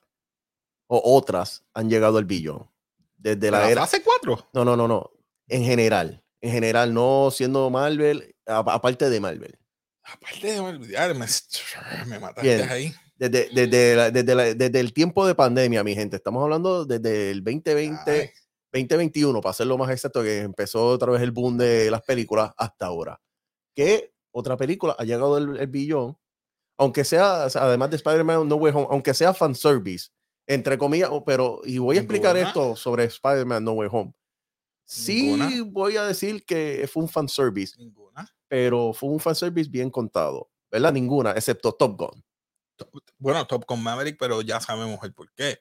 [0.89, 2.69] o otras han llegado al billón?
[3.17, 3.81] Desde la, la era...
[3.83, 4.49] fase 4.
[4.53, 5.11] No, no, no, no.
[5.49, 6.23] En general.
[6.41, 9.59] En general, no siendo Marvel, aparte de Marvel.
[10.05, 11.27] Aparte de olvidar, me,
[12.07, 12.69] me mataste Bien.
[12.71, 12.95] ahí.
[13.17, 16.17] Desde, desde, la- desde, la- desde el tiempo de pandemia, mi gente.
[16.17, 18.31] Estamos hablando desde el 2020, Ay,
[18.73, 22.87] 2021, para hacerlo más exacto, que empezó otra vez el boom de las películas hasta
[22.87, 23.21] ahora.
[23.75, 26.17] ¿Qué otra película ha llegado el, el billón?
[26.79, 30.11] Aunque sea, además de Spider-Man No Way Home, aunque sea fanservice,
[30.47, 34.13] entre comillas, pero, y voy a explicar esto sobre Spider-Man No Way Home.
[34.91, 35.51] Sí, Ninguna.
[35.71, 38.27] voy a decir que fue un fanservice, Ninguna.
[38.49, 40.95] pero fue un fanservice bien contado, ¿verdad?
[40.95, 42.25] Ninguna, excepto Top Gun.
[43.19, 45.59] Bueno, Top con Maverick, pero ya sabemos el por qué.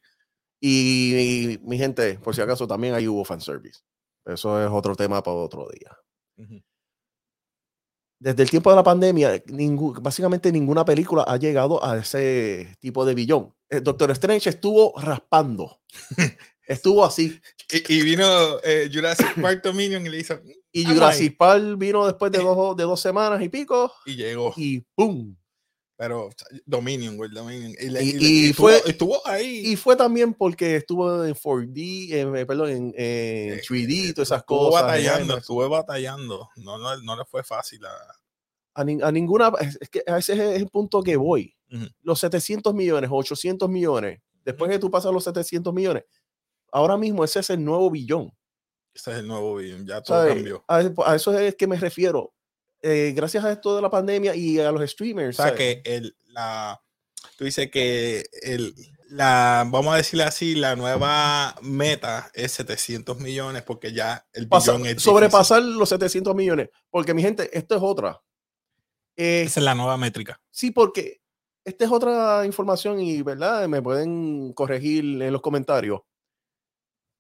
[0.62, 3.82] Y, mi gente, por si acaso, también ahí hubo fanservice.
[4.26, 5.92] Eso es otro tema para otro día.
[8.20, 13.06] Desde el tiempo de la pandemia, ningú- básicamente ninguna película ha llegado a ese tipo
[13.06, 13.54] de billón.
[13.70, 15.82] Eh, Doctor Strange estuvo raspando.
[16.68, 17.40] estuvo así.
[17.69, 20.39] Y, y vino eh, Jurassic Park Dominion y le hizo.
[20.71, 23.91] Y Vamos Jurassic Park vino después de dos, de dos semanas y pico.
[24.06, 24.53] Y llegó.
[24.56, 25.36] Y ¡pum!
[25.99, 26.30] Pero
[26.65, 27.71] Dominion, güey, Dominion.
[27.80, 29.63] Y, Y- y y estuvo, fue- estuvo ahí.
[29.71, 34.27] Y fue también porque estuvo en 4D, en, eh, perdón, en, Eh, 3D y todas
[34.30, 34.84] esas estuvo cosas.
[34.84, 36.49] batallando, estuve batallando.
[36.58, 37.91] No, no, no le fue fácil a.
[38.75, 41.56] A, nin- a ninguna, es que a ese es el punto que voy.
[41.71, 41.86] Ujú.
[42.03, 46.03] Los 700 millones, 800 millones, después que tú pasas los 700 millones,
[46.71, 48.32] ahora mismo ese es el nuevo billón.
[48.93, 50.36] Ese es el nuevo billón, ya todo ¿sabes?
[50.36, 50.63] cambió.
[50.67, 52.34] A, a eso es que me refiero.
[52.82, 55.39] Eh, gracias a esto de la pandemia y a los streamers.
[55.39, 55.58] O sea ¿sabes?
[55.60, 56.80] que el, la,
[57.38, 58.73] tú dices que el,
[59.10, 64.71] la, vamos a decirle así, la nueva meta es 700 millones porque ya el Pasa-
[64.73, 65.12] billón es difícil.
[65.12, 66.69] sobrepasar los 700 millones.
[66.89, 68.21] Porque mi gente, esto es otra.
[69.15, 70.39] Eh, Esa es la nueva métrica.
[70.51, 71.21] Sí, porque
[71.65, 73.67] esta es otra información y, ¿verdad?
[73.67, 76.01] Me pueden corregir en los comentarios.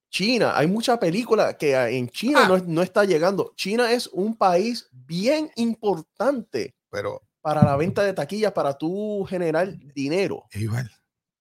[0.09, 2.47] China, hay mucha película que a- en China Ah.
[2.47, 3.53] no, no está llegando.
[3.55, 9.69] China es un país bien importante Pero, para la venta de taquillas, para tú generar
[9.93, 10.45] dinero.
[10.53, 10.89] igual,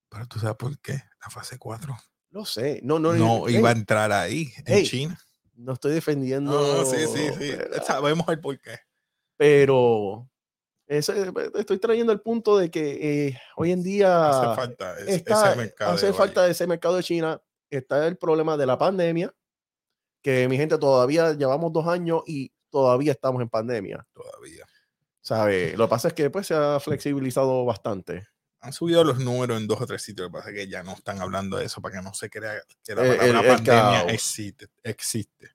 [0.09, 1.97] pero tú sabes por qué, la fase 4
[2.29, 5.19] No sé, no, no, no iba a entrar ahí, en China.
[5.55, 6.51] no estoy defendiendo.
[6.51, 7.51] No, sí, sí, sí.
[7.85, 8.77] Sabemos el por qué.
[9.37, 10.29] Pero
[10.87, 15.47] ese- estoy trayendo el punto de que eh, hoy en día Hace falta ese, está,
[15.49, 15.91] ese mercado.
[15.93, 17.41] hace falta ese mercado de China.
[17.69, 19.33] Está el problema de la pandemia,
[20.21, 24.05] que mi gente todavía llevamos dos años y todavía estamos en pandemia.
[24.13, 24.65] todavía.
[25.21, 25.75] ¿sabe?
[25.75, 28.27] Lo que pasa es que pues, se ha flexibilizado bastante.
[28.61, 30.25] Han subido los números en dos o tres sitios.
[30.25, 32.29] Lo que pasa es que ya no están hablando de eso para que no se
[32.29, 34.11] crea que la el- palabra el pandemia caos.
[34.13, 35.49] existe, existe.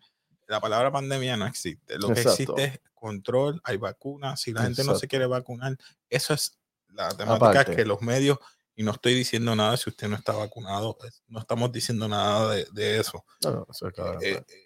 [0.46, 1.98] La palabra pandemia no existe.
[1.98, 2.54] Lo que Exacto.
[2.56, 4.40] existe es control, hay vacunas.
[4.40, 5.76] Si la gente no se quiere vacunar,
[6.10, 6.58] eso es
[6.90, 7.74] la temática Aparte.
[7.76, 8.38] que los medios,
[8.74, 12.50] y no estoy diciendo nada si usted no está vacunado, es- no estamos diciendo nada
[12.54, 13.24] de, de eso.
[13.40, 14.18] Claro, Eh, claro.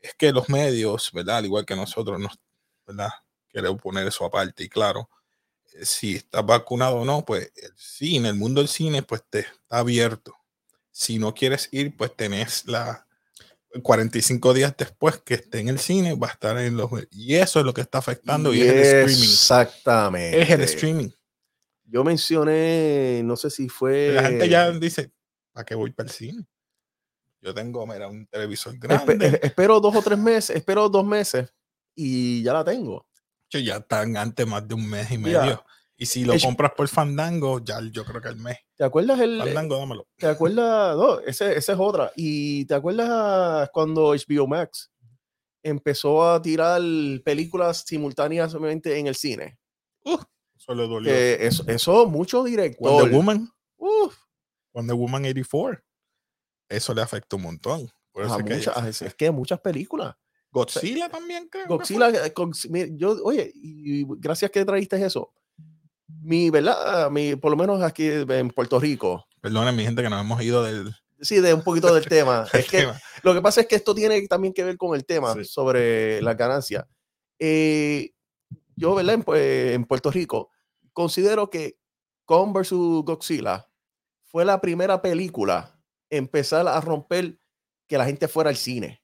[0.03, 1.39] es que los medios, ¿verdad?
[1.39, 2.39] Al igual que nosotros, nos,
[2.87, 3.11] ¿verdad?
[3.49, 5.09] Queremos poner eso aparte y claro,
[5.73, 9.41] eh, si estás vacunado o no, pues el cine, el mundo del cine, pues te
[9.41, 10.35] está abierto.
[10.91, 13.07] Si no quieres ir, pues tenés la
[13.83, 16.91] 45 días después que esté en el cine, va a estar en los...
[17.11, 19.23] Y eso es lo que está afectando y, es el streaming.
[19.25, 20.43] Exactamente.
[20.43, 21.09] Es el streaming.
[21.89, 24.13] Yo mencioné, no sé si fue.
[24.13, 25.13] La gente ya dice,
[25.53, 26.45] ¿para qué voy para el cine?
[27.41, 29.27] Yo tengo, mira, un televisor Espe- grande.
[29.29, 31.53] eh, espero dos o tres meses, espero dos meses
[31.95, 33.07] y ya la tengo.
[33.51, 35.65] Yo ya están antes más de un mes y medio.
[35.97, 38.59] y si lo es- compras por Fandango, ya yo creo que el mes.
[38.75, 40.07] ¿Te acuerdas el, Fandango, dámelo.
[40.17, 40.97] ¿Te acuerdas?
[40.97, 42.11] No, ese, esa es otra.
[42.17, 44.91] ¿Y te acuerdas cuando HBO Max
[45.63, 46.81] empezó a tirar
[47.25, 49.57] películas simultáneamente en el cine?
[50.57, 51.11] Eso le dolió.
[51.13, 52.91] Que eso, eso mucho director.
[52.91, 54.17] Wonder Woman, Uf,
[54.73, 55.83] Wonder Woman 84.
[56.69, 57.91] Eso le afectó un montón.
[58.13, 60.15] Por eso a es que muchas- ella- es, es que muchas películas.
[60.51, 61.67] Godzilla también creo.
[61.67, 62.33] Godzilla, eh,
[62.97, 65.33] yo, oye, y gracias que trajiste eso.
[66.23, 67.11] Mi, ¿verdad?
[67.11, 69.27] Mi, por lo menos aquí en Puerto Rico.
[69.31, 69.41] fue.
[69.43, 72.47] Perdonen, mi gente, que nos hemos ido del, Sí, de un poquito del tema.
[72.55, 72.99] Es que tema.
[73.23, 75.45] Lo que pasa es que esto tiene también que ver con el tema Sí.
[75.45, 76.87] sobre la ganancia.
[77.39, 78.13] Eh,
[78.77, 79.15] yo, ¿verdad?
[79.15, 80.51] En, Pue- en Puerto Rico,
[80.93, 81.79] considero que
[82.25, 82.71] Kong vs.
[83.05, 83.69] Godzilla
[84.25, 87.41] fue la primera película empezar a romper
[87.87, 89.03] que la gente fuera al cine.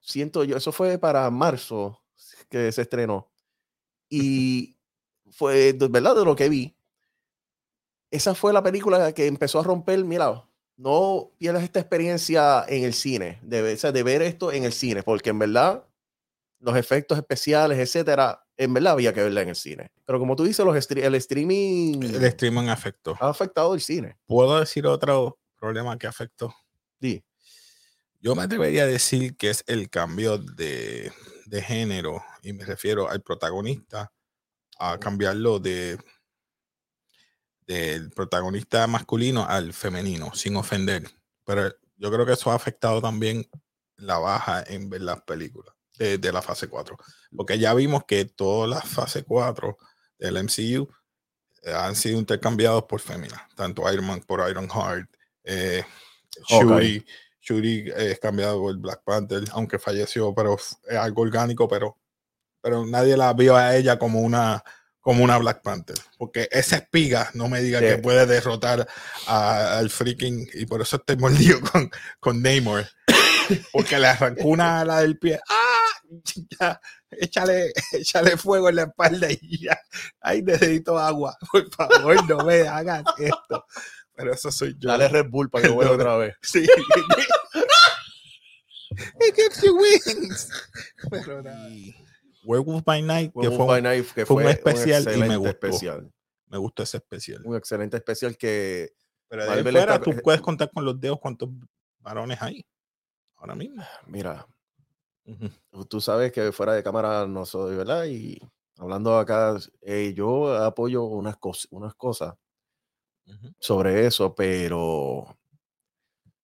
[0.00, 2.02] Siento yo, eso fue para marzo
[2.48, 3.30] que se estrenó.
[4.08, 4.78] Y
[5.30, 6.16] fue, ¿verdad?
[6.16, 6.74] De lo que vi.
[8.10, 12.94] Esa fue la película que empezó a romper, mira, no pierdas esta experiencia en el
[12.94, 15.86] cine, de, o sea, de ver esto en el cine, porque en verdad
[16.60, 19.90] los efectos especiales, etcétera, en verdad había que verla en el cine.
[20.04, 23.16] Pero como tú dices, los el streaming El streaming afectó.
[23.20, 24.18] ha afectado el cine.
[24.26, 26.52] ¿Puedo decir otro problema que afectó?
[27.00, 27.24] Sí.
[28.20, 31.12] Yo me atrevería a decir que es el cambio de,
[31.46, 34.12] de género, y me refiero al protagonista,
[34.78, 35.98] a cambiarlo de
[37.66, 41.06] del protagonista masculino al femenino, sin ofender.
[41.44, 43.46] Pero yo creo que eso ha afectado también
[43.96, 46.96] la baja en ver las películas de, de la fase 4.
[47.36, 49.76] Porque ya vimos que todas las fase 4
[50.18, 50.88] del MCU
[51.62, 55.08] eh, han sido intercambiados por féminas, tanto Iron Man por Iron Heart,
[55.44, 55.84] eh.
[56.46, 57.04] Shuri,
[57.40, 61.98] Shuri es cambiado por Black Panther, aunque falleció, pero es algo orgánico, pero,
[62.60, 64.62] pero nadie la vio a ella como una,
[65.00, 65.96] como una Black Panther.
[66.18, 68.86] Porque esa espiga no me diga que puede derrotar
[69.26, 70.48] al freaking.
[70.54, 72.86] Y por eso estoy mordido con, con Namor.
[73.72, 75.40] Porque le arrancó una ala del pie.
[75.48, 75.67] ¡Ah!
[76.60, 79.78] Ya, échale, échale fuego en la espalda y ya.
[80.20, 81.36] Ay, necesito agua.
[81.52, 83.64] Por favor, no me hagas esto.
[84.14, 84.88] Pero eso soy yo.
[84.88, 86.36] Dale Red Bull para que vuelva otra vez.
[86.42, 86.66] Sí.
[89.20, 90.50] It gives you wings.
[91.08, 91.42] Pero
[92.44, 95.50] Werewolf by Night, que, fue, by Night que fue, un especial y me gustó.
[95.50, 96.12] Especial.
[96.46, 97.42] Me gustó ese especial.
[97.44, 98.92] Un excelente especial que.
[99.28, 101.50] Pero de fuera, tú puedes contar con los dedos cuántos
[102.00, 102.66] varones hay
[103.36, 103.84] ahora mismo.
[104.06, 104.46] Mira,
[105.88, 108.06] tú sabes que fuera de cámara no soy, ¿verdad?
[108.06, 108.40] Y
[108.76, 112.34] hablando acá, eh, yo apoyo unas, cosas unas cosas
[113.58, 115.36] sobre eso, pero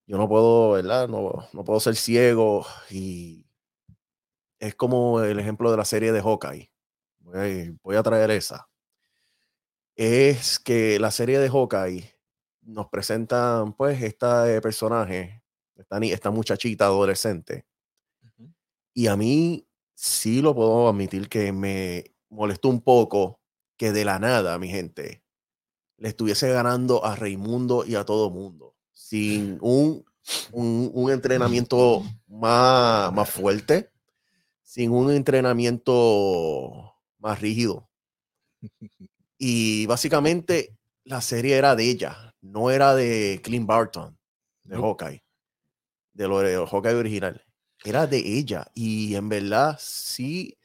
[0.06, 1.08] yo no puedo, ¿verdad?
[1.08, 3.46] No, no puedo ser ciego y
[4.58, 6.70] es como el ejemplo de la serie de Hawkeye.
[7.82, 8.68] Voy a, traer esa.
[9.96, 12.14] Es que la serie de Hawkeye
[12.62, 15.42] nos presentan, pues, este personaje,
[15.74, 17.66] esta, esta muchachita adolescente.
[18.94, 23.40] Y a mí sí lo puedo admitir que me molestó un poco
[23.76, 25.24] que de la nada, mi gente,
[25.96, 30.04] le estuviese ganando a Raimundo y a todo mundo, sin un,
[30.52, 33.90] un, entrenamiento más, más fuerte,
[34.62, 37.88] sin un entrenamiento más rígido.
[39.38, 44.16] Y básicamente la serie era de ella, no era de Clint Barton,
[44.62, 45.24] de Hawkeye,
[46.12, 47.44] de lo de Hawkeye original.
[47.84, 48.66] Era de ella.
[48.74, 50.56] Y en verdad, sí,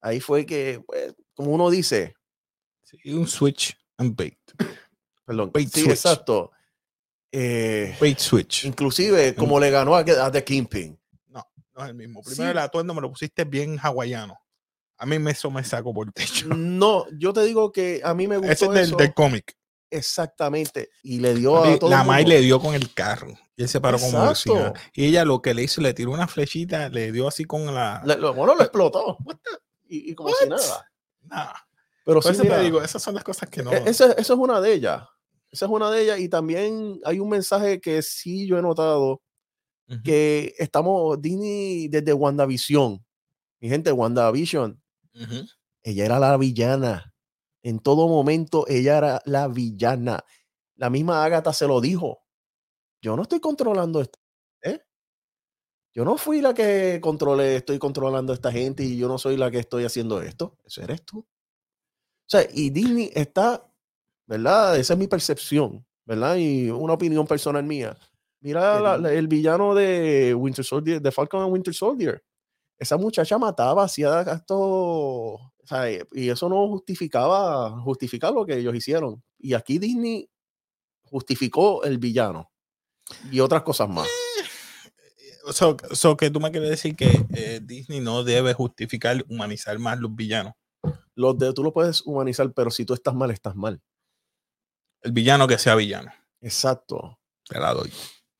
[0.00, 2.14] ahí fue que, pues, como uno dice.
[3.04, 4.38] un switch and bait.
[5.24, 5.50] Perdón.
[5.52, 6.50] Bait sí, exacto.
[7.30, 8.64] Eh, bait switch.
[8.64, 10.98] Inclusive, como le ganó a, The Kingpin.
[11.28, 12.22] No, no es el mismo.
[12.22, 14.38] Primero el atuendo me lo pusiste bien hawaiano.
[14.96, 16.46] A mí me, eso me saco por el techo.
[16.48, 19.56] No, yo te digo que a mí me gustó Ese es del, del cómic.
[19.92, 20.88] Exactamente.
[21.02, 23.38] Y le dio a, todo La May le dio con el carro.
[23.54, 24.72] Y él se paró como decía.
[24.94, 28.02] Y ella lo que le hizo, le tiró una flechita, le dio así con la.
[28.18, 29.18] lo, bueno, lo explotó.
[29.86, 30.90] Y, como si nada.
[31.24, 31.66] Nada.
[32.06, 33.70] Pero sí, te digo, esas son las cosas que no.
[33.70, 35.04] E, esa, es una de ellas.
[35.50, 36.18] Esa es una de ellas.
[36.20, 39.20] Y también hay un mensaje que sí yo he notado
[40.02, 43.04] que estamos Disney desde WandaVision.
[43.60, 44.82] Mi gente, WandaVision.
[45.82, 47.11] Ella era la villana
[47.62, 50.24] en todo momento ella era la villana.
[50.76, 52.22] La misma Agatha se lo dijo.
[53.00, 54.18] Yo no estoy controlando esto.
[54.62, 54.80] ¿eh?
[55.92, 59.36] Yo no fui la que controlé, estoy controlando a esta gente y yo no soy
[59.36, 60.58] la que estoy haciendo esto.
[60.64, 61.18] Eso eres tú.
[61.20, 61.26] O
[62.26, 63.66] sea, y Disney está,
[64.26, 64.78] ¿verdad?
[64.78, 66.36] Esa es mi percepción, ¿verdad?
[66.36, 67.96] Y una opinión personal mía.
[68.40, 72.24] Mira el villano de Winter Soldier, de Falcon and Winter Soldier.
[72.78, 74.24] Esa muchacha mataba, hacía
[75.62, 79.22] esto y eso no justificaba justificar lo que ellos hicieron.
[79.38, 80.28] Y aquí Disney
[81.04, 82.50] justificó el villano
[83.30, 84.08] y otras cosas más.
[85.48, 89.98] eso eh, que tú me quieres decir que eh, Disney no debe justificar, humanizar más
[89.98, 90.54] los villanos.
[91.14, 93.80] Los de tú lo puedes humanizar, pero si tú estás mal, estás mal.
[95.02, 96.12] El villano que sea villano.
[96.40, 97.18] Exacto.
[97.48, 97.92] Te la doy.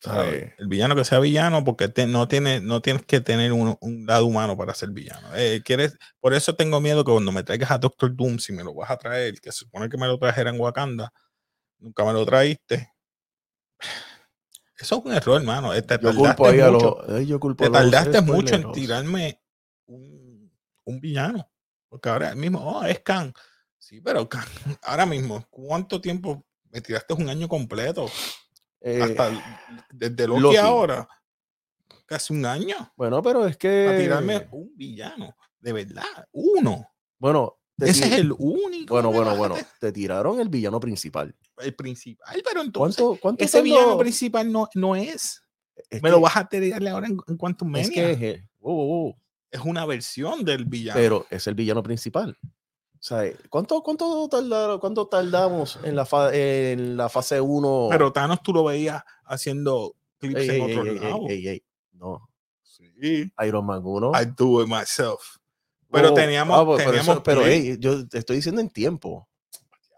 [0.04, 4.56] El villano que sea villano, porque no, tiene, no tienes que tener un, lado humano
[4.56, 5.28] para ser villano.
[5.34, 8.64] Eh, quieres, por eso tengo miedo que cuando me traigas a Doctor Doom, si me
[8.64, 11.12] lo vas a traer, que se supone que me lo trajera en Wakanda,
[11.78, 12.92] nunca me lo traíste.
[14.76, 15.72] Eso es un error, hermano.
[15.72, 15.98] Te
[17.70, 19.40] tardaste mucho, en tirarme
[19.86, 20.50] un,
[21.00, 21.48] villano.
[21.88, 23.32] Porque ahora mismo, oh, es Khan.
[23.78, 24.28] Sí, pero
[24.82, 28.06] ahora mismo, ¿cuánto tiempo me tiraste un año completo?
[28.84, 29.40] Hasta eh,
[29.92, 31.08] desde lo que ahora,
[32.06, 32.92] casi un año.
[32.96, 33.88] Bueno, pero es que.
[33.88, 36.88] A tirarme un villano, de verdad, uno.
[37.18, 38.94] Bueno, ese es el único.
[38.94, 39.54] Bueno, bueno, bueno.
[39.80, 41.34] Te tiraron el villano principal.
[41.58, 43.04] El principal, pero entonces.
[43.20, 45.42] ¿Cuánto, ese villano principal no, no es.
[46.02, 48.40] Me lo vas a tirarle ahora en, en cuanto Es que es,
[49.50, 50.98] es una versión del villano.
[50.98, 52.36] Pero es el villano principal.
[53.02, 54.28] Sea, ¿cuánto, cuánto,
[54.80, 57.88] cuánto tardamos en la, en la fase 1?
[57.90, 61.26] Pero Thanos tú lo veías haciendo clips en otro lado.
[61.94, 62.28] no.
[62.62, 63.28] Sí.
[63.44, 64.12] Iron Man 1.
[64.14, 65.38] I do it myself.
[65.90, 66.56] Pero oh, teníamos.
[66.56, 69.28] Ah, pues, teníamos pero, yo te estoy diciendo en tiempo.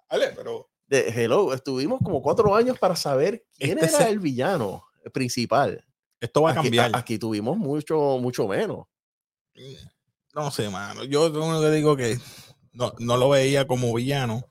[0.09, 0.71] Vale, pero.
[0.87, 4.83] De, hello, estuvimos como cuatro años para saber quién este era el villano
[5.13, 5.85] principal.
[6.21, 6.91] Esto va a cambiar.
[6.95, 8.87] Aquí, tuvimos mucho, mucho menos.
[10.35, 11.05] No sé, mano.
[11.05, 12.19] Yo lo que digo que
[12.75, 14.45] no, no lo veía como villano.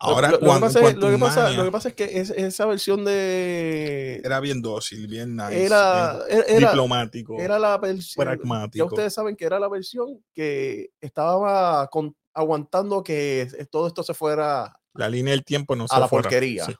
[0.00, 2.04] Ahora, lo, lo que pasa es, lo, que pasa, Mania lo que pasa es que
[2.20, 4.20] es- esa versión de.
[4.24, 8.24] era bien dócil, bien nice, Era, bien era, era, diplomático, era la versión.
[8.24, 8.86] Ya pragmático.
[8.86, 14.78] ustedes saben que era la versión que estaba con- aguantando que todo esto se fuera
[14.94, 16.22] La línea del tiempo no se a la fuera.
[16.22, 16.64] porquería.
[16.66, 16.74] Sí.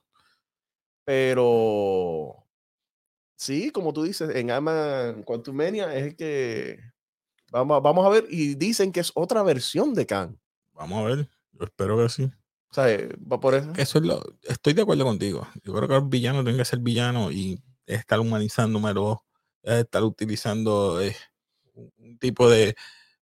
[1.04, 2.44] Pero
[3.36, 6.78] sí, como tú dices, en Ant-Man Quantumania es el que
[7.50, 10.38] vamos, a- vamos a ver y dicen que es otra versión de Khan.
[10.74, 11.28] Vamos a ver.
[11.52, 12.30] Yo espero que sí.
[12.70, 13.72] O sea, eh, va por eso.
[13.76, 14.22] Eso es lo.
[14.42, 15.48] Estoy de acuerdo contigo.
[15.64, 19.24] Yo creo que el villano tiene que ser villano y estar humanizándolo,
[19.62, 21.16] es estar utilizando eh,
[21.74, 22.76] un tipo de,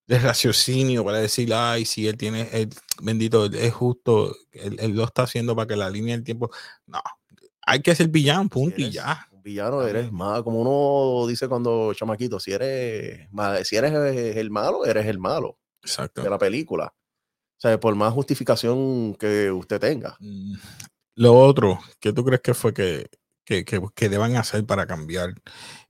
[0.05, 2.69] de raciocinio para decir, ay, si él tiene, el
[3.01, 6.51] bendito, él es justo, él, él lo está haciendo para que la línea del tiempo.
[6.85, 7.01] No,
[7.65, 9.26] hay que ser villano, punto, y ya.
[9.47, 9.95] Villano Amén.
[9.95, 13.29] eres más, como uno dice cuando chamaquito, si eres,
[13.63, 13.93] si eres
[14.35, 16.21] el malo, eres el malo Exacto.
[16.21, 16.93] de la película.
[16.93, 20.17] O sea, por más justificación que usted tenga.
[20.19, 20.55] Mm,
[21.15, 23.07] Lo otro, ¿qué tú crees que fue que,
[23.45, 25.33] que, que, que deban hacer para cambiar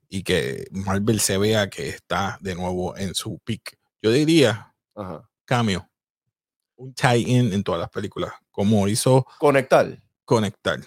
[0.08, 3.76] y que Marvel se vea que está de nuevo en su peak?
[4.00, 5.28] Yo diría Ajá.
[5.44, 5.90] cambio,
[6.76, 10.00] un tie-in en todas las películas, como hizo Conectar.
[10.24, 10.78] Conectar.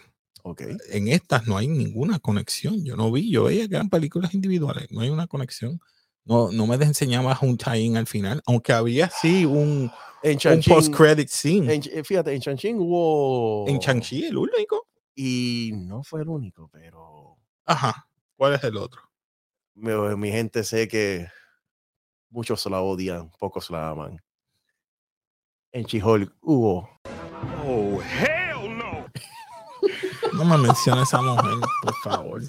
[0.43, 0.61] Ok.
[0.89, 2.83] En estas no hay ninguna conexión.
[2.83, 5.79] Yo no vi, yo veía que eran películas individuales, no hay una conexión.
[6.23, 9.91] No, no me enseñabas un tie-in al final, aunque había sí un,
[10.23, 11.73] En un post-credit scene.
[11.73, 13.65] en- eh, fíjate, en Shang-Chi hubo.
[13.67, 14.87] En Shang-Chi, el único.
[15.15, 18.07] Y no fue el único, pero Ajá.
[18.35, 19.01] ¿Cuál es el otro?
[19.73, 21.27] mi, mi gente sé que
[22.29, 24.21] muchos la odian, pocos la aman.
[25.71, 26.89] En Chihol hubo.
[27.65, 28.30] Oh, no.
[30.33, 32.41] No me menciones a esa mujer, por favor.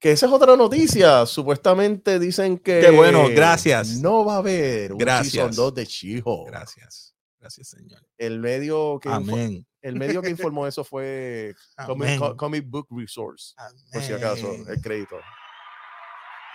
[0.00, 1.26] Que esa es otra noticia.
[1.26, 2.80] Supuestamente dicen que.
[2.80, 3.98] Qué bueno, gracias.
[4.00, 5.32] No va a haber un Gracias.
[5.32, 6.44] season 2 de Chiho.
[6.44, 7.14] Gracias.
[7.40, 8.00] Gracias, Señor.
[8.16, 9.66] El medio que, Amén.
[9.82, 11.54] el medio que informó eso fue
[11.86, 13.54] Comic, Comic Book Resource.
[13.92, 15.16] Por si acaso, el crédito.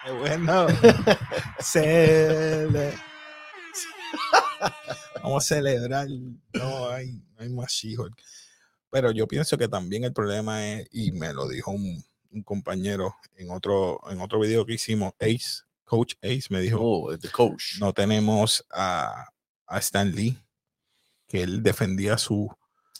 [0.05, 0.67] Qué bueno.
[1.59, 2.93] Cele-
[5.23, 6.07] Vamos a celebrar.
[6.53, 8.15] No hay, no hay más She-Hulk.
[8.93, 13.15] Pero yo pienso que también el problema es, y me lo dijo un, un compañero
[13.37, 17.79] en otro, en otro video que hicimos, Ace, Coach Ace, me dijo, Oh, the coach.
[17.79, 19.25] no tenemos a,
[19.65, 20.37] a Stan Lee,
[21.27, 22.47] que él defendía su,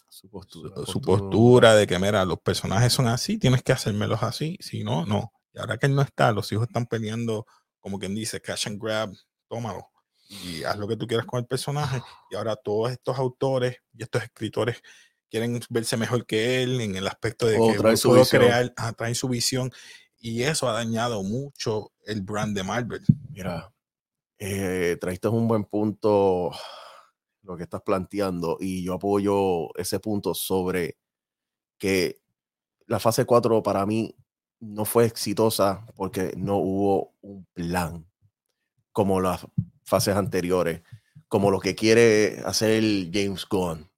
[0.09, 0.75] Su postura.
[0.77, 4.83] su, su postura de que, mira, los personajes son así, tienes que hacérmelos así, si
[4.83, 5.31] no, no.
[5.53, 7.45] Y ahora que él no está, los hijos están peleando,
[7.79, 9.13] como quien dice, cash and grab,
[9.47, 9.87] tómalo.
[10.27, 12.01] Y haz lo que tú quieras con el personaje.
[12.31, 14.81] Y ahora todos estos autores y estos escritores
[15.33, 18.43] quieren verse mejor que él en el aspecto de que su puedo visión.
[18.43, 19.71] crear, ah, traen su visión.
[20.19, 23.01] Y eso ha dañado mucho el brand de Marvel.
[23.31, 23.73] Mira,
[24.37, 26.51] eh, traiste un buen punto
[27.41, 30.99] lo que estás planteando y yo apoyo ese punto sobre
[31.79, 32.21] que
[32.85, 34.15] la fase 4 para mí
[34.59, 38.05] no fue exitosa porque no hubo un plan
[38.91, 39.47] como las
[39.83, 40.83] fases anteriores,
[41.27, 43.89] como lo que quiere hacer James Gunn.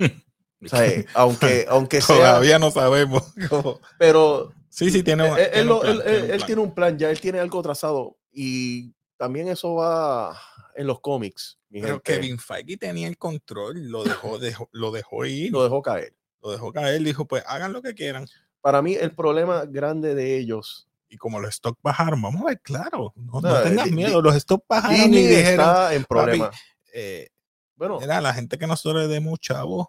[0.66, 3.22] O sea, eh, aunque, aunque sea, Todavía no sabemos.
[3.50, 3.80] cómo.
[3.98, 6.46] pero Sí, sí, tiene, él, él tiene un plan, él- tiene un él- plan.
[6.46, 10.38] tiene un plan, ya él tiene algo trazado y también eso va
[10.74, 11.58] en los cómics.
[11.70, 12.12] mi Pero gente.
[12.14, 16.14] Kevin Feige tenía el control, lo dejó, dejó- lo dejó ir, lo dejó caer.
[16.42, 18.26] lo dejó caer, dijo, pues hagan lo que quieran.
[18.60, 22.60] Para mí el problema grande de ellos, Y como los stocks bajaron, vamos a ver,
[22.60, 26.50] claro, no, no No, tengas miedo, los stocks bajaron y Disney dijeron, está en problema.
[26.92, 27.28] eh,
[27.76, 29.86] bueno, mira, la gente que nosotros le demos chavos,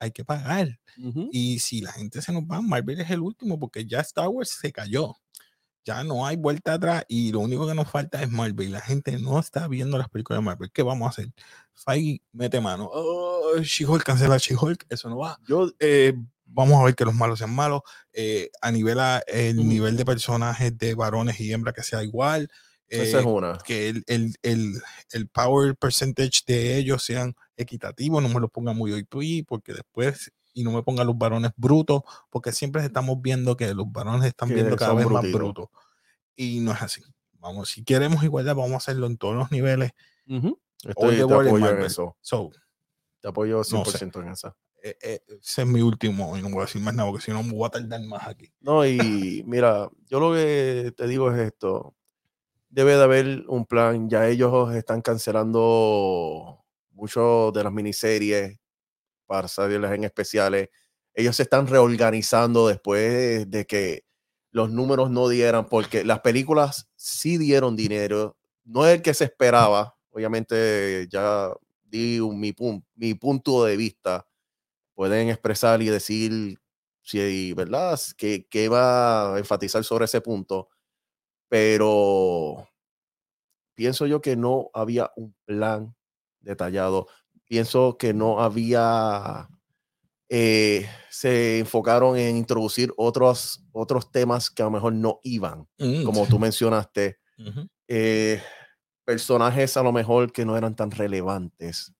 [0.00, 0.78] hay que pagar.
[0.96, 4.28] ujú, Y si la gente se nos va, Marvel es el último, porque ya Star
[4.28, 5.16] Wars se cayó.
[5.84, 8.72] Ya no hay vuelta atrás y lo único que nos falta es Marvel.
[8.72, 10.70] La gente no está viendo las películas de Marvel.
[10.70, 11.32] ¿Qué vamos a hacer?
[11.72, 12.90] Feige mete mano.
[12.92, 14.84] Oh, She-Hulk, cancela She-Hulk.
[14.90, 15.38] Eso no va.
[15.48, 16.12] yo eh,
[16.44, 17.80] vamos a ver que los malos sean malos,
[18.12, 22.50] eh, a nivel a- el nivel de personajes de varones y hembras que sea igual,
[22.88, 23.58] esa eh, es una.
[23.58, 24.74] que el, el, el,
[25.12, 29.04] el power percentage de ellos sean equitativos, no me lo pongan muy hoy
[29.46, 33.90] porque después y no me pongan los varones brutos, porque siempre estamos viendo que los
[33.92, 35.40] varones están Que viendo cada vez más brutitos.
[35.40, 35.68] brutos
[36.36, 37.02] y no es así.
[37.34, 39.92] Vamos, si queremos igualdad, vamos a hacerlo en todos los niveles.
[40.28, 42.16] Ujú, All Estoy, te apoyo en eso.
[42.20, 42.50] So,
[43.20, 43.70] Te apoyo sé.
[43.76, 44.56] 100% en esa.
[44.82, 47.30] eh, eh, ese es mi último, y no voy a decir más nada, porque si
[47.32, 48.52] no me voy a tardar más aquí.
[48.60, 51.94] No, y mira, yo lo que te digo es esto.
[52.70, 54.08] Debe de haber un plan.
[54.10, 56.64] Ya ellos están cancelando
[56.98, 58.58] mucho de las miniseries
[59.26, 60.68] para salirlas en especiales.
[61.14, 64.04] Ellos se están reorganizando después de que
[64.52, 68.36] los números no dieran, porque las películas sí dieron dinero.
[68.64, 69.96] No es el que se esperaba.
[70.10, 71.50] Obviamente ya
[71.84, 72.54] di un- mi,
[72.96, 74.26] mi punto de vista
[74.94, 76.58] pueden expresar y decir
[77.02, 77.98] si, ¿verdad?
[78.16, 80.68] Que, que va a enfatizar sobre ese punto,
[81.48, 82.68] pero
[83.74, 85.94] pienso yo que no había un plan
[86.40, 87.06] detallado.
[87.44, 89.48] Pienso que no había,
[90.28, 96.04] eh, se enfocaron en introducir otros, otros temas que a lo mejor no iban, Mm,
[96.04, 97.18] como tú mencionaste.
[97.88, 98.42] eh,
[99.06, 101.92] personajes a lo mejor que no eran tan relevantes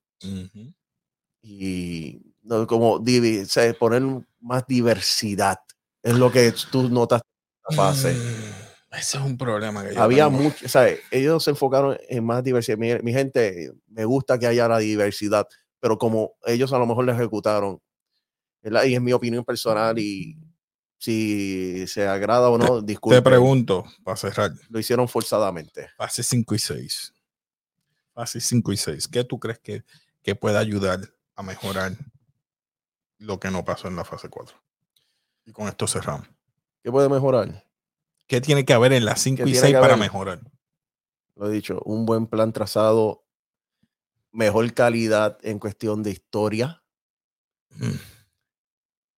[1.43, 4.03] y no, como divi- o sea, poner
[4.41, 5.59] más diversidad
[6.03, 7.23] es lo que tú notas
[7.71, 8.13] en la fase.
[8.91, 12.79] Ese es un problema que yo Había mucho, sea, ellos se enfocaron en más diversidad.
[12.79, 15.47] Mi, mi gente, me gusta que haya la diversidad,
[15.79, 17.81] pero como ellos a lo mejor la ejecutaron,
[18.63, 18.85] ¿verdad?
[18.85, 20.39] y es mi opinión personal y
[20.97, 25.91] si se agrada o no, Te disculpen, pregunto, para cerrar, lo hicieron forzadamente.
[25.97, 27.15] fase 5 y 6.
[28.15, 29.09] Fase 5 y 6.
[29.09, 29.85] ¿Qué tú crees que,
[30.23, 31.01] que puede ayudar
[31.37, 31.93] a mejorar
[33.19, 34.57] lo que no pasó en la fase 4?
[35.45, 36.29] Y con esto cerramos.
[36.83, 37.65] ¿Qué puede mejorar?
[38.29, 40.41] ¿Qué tiene que haber en las 5 y tiene 6 que para mejorar?
[41.35, 43.25] lo he dicho, un buen plan trazado,
[44.33, 46.83] mejor calidad en cuestión de historia
[47.71, 47.95] Mm.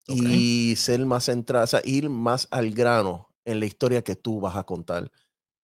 [0.06, 4.40] Y ser más centrado, o sea, ir más al grano en la historia que tú
[4.40, 5.10] vas a contar.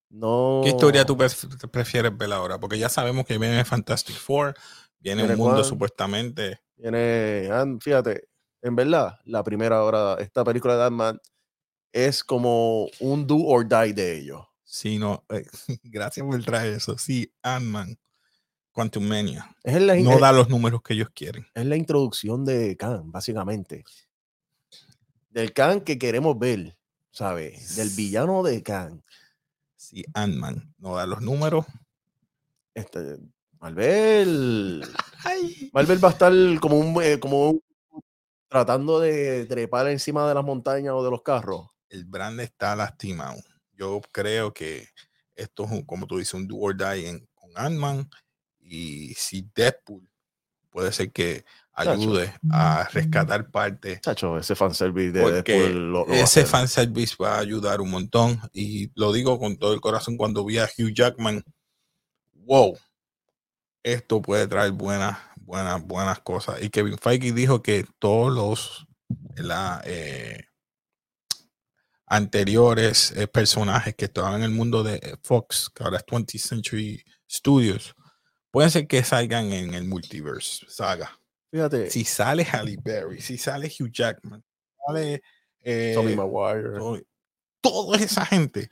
[0.09, 0.61] No.
[0.63, 2.59] ¿Qué historia tú pref- prefieres ver ahora?
[2.59, 4.55] Porque ya sabemos que viene Fantastic Four,
[5.01, 6.61] viene ¿Viene un mundo supuestamente.
[6.77, 8.29] Tiene, Ant- fíjate,
[8.63, 11.21] en verdad, la primera hora, esta película de Ant-Man
[11.93, 14.43] es como un do or die de ellos.
[14.65, 15.45] Sí, no, eh,
[15.85, 16.99] gracias por traer eso.
[16.99, 17.99] Sí, Ant-Man,
[18.73, 19.55] Quantum Mania.
[19.63, 21.47] Es la, No es- da los números que ellos quieren.
[21.55, 23.85] es la introducción de Khan, básicamente.
[25.31, 26.77] Del Khan que queremos ver,
[27.11, 27.77] ¿sabes?
[27.77, 29.03] Del villano de Khan.
[29.77, 31.65] Sí, Ant-Man no da los números.
[32.75, 33.19] Este,
[33.61, 34.83] Marvel.
[35.25, 35.71] Ay.
[35.73, 37.63] Marvel va a estar como un, eh, como un-
[38.49, 41.69] tratando de trepar encima de las montañas o de los carros.
[41.89, 43.37] El brand está lastimado.
[43.73, 44.89] Yo creo que
[45.35, 48.09] esto es, un- como tú dices, un do or die en, con Ant-Man.
[48.61, 50.09] Y si Deadpool
[50.71, 51.45] puede ser que
[51.77, 51.91] Chacho.
[51.93, 56.41] ayude a rescatar parte Chacho, ese fanservice de Porque Deadpool lo- lo va a ese
[56.41, 56.47] hacer.
[56.47, 58.41] fanservice va a ayudar un montón.
[58.53, 61.45] Y lo digo con todo el corazón cuando vi a Hugh Jackman.
[62.35, 62.79] Wow,
[63.83, 66.63] esto puede traer buenas, buenas, buenas cosas.
[66.63, 68.87] Y Kevin Feige dijo que todos los
[69.37, 70.45] la, eh,
[72.07, 76.39] anteriores eh, personajes que estaban en el mundo de eh, Fox, que ahora es 20th
[76.39, 77.95] Century Studios,
[78.51, 81.19] pueden ser que salgan en el multiverse saga
[81.51, 84.43] Fíjate, si sale Halle Berry, si sale Hugh Jackman,
[84.87, 85.23] sale
[85.63, 86.79] eh, Tommy Maguire.
[86.79, 87.01] todo-
[87.61, 88.69] toda esa gente.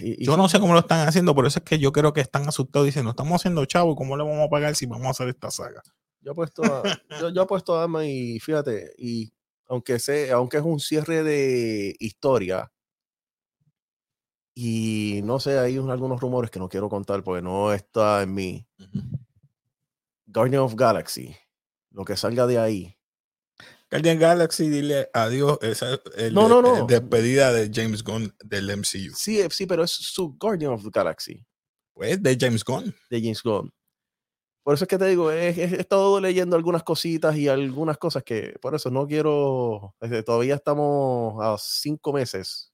[0.00, 2.12] Y- y Yo no sé cómo lo están haciendo, por eso es que yo creo
[2.12, 2.86] que están asustados.
[2.86, 5.50] Dicen, no estamos haciendo chavo, ¿cómo le vamos a pagar si vamos a hacer esta
[5.50, 5.82] saga?
[6.20, 6.82] Yo he puesto a,
[7.20, 9.32] yo, yo he puesto a Ant-Man y fíjate, y
[9.72, 12.70] aunque sé, aunque es un cierre de historia,
[14.54, 18.34] y no sé, hay un- algunos rumores que no quiero contar porque no está en
[18.34, 18.66] mí.
[20.26, 21.34] Guardian of Galaxy,
[21.90, 22.98] lo que salga de ahí.
[23.90, 25.58] Guardian Galaxy, dile adiós.
[25.62, 26.86] Esa es el No, no, el no.
[26.86, 29.14] despedida de James Gunn del MCU.
[29.16, 31.44] Sí, eh, sí, pero es su Guardian of the Galaxy
[31.94, 32.94] Pues de James Gunn.
[33.10, 33.72] de James Gunn.
[34.62, 38.22] Por eso es que te digo, he, he- estado leyendo algunas cositas y algunas cosas
[38.22, 42.72] que, por eso no quiero, este, todavía estamos a cinco meses,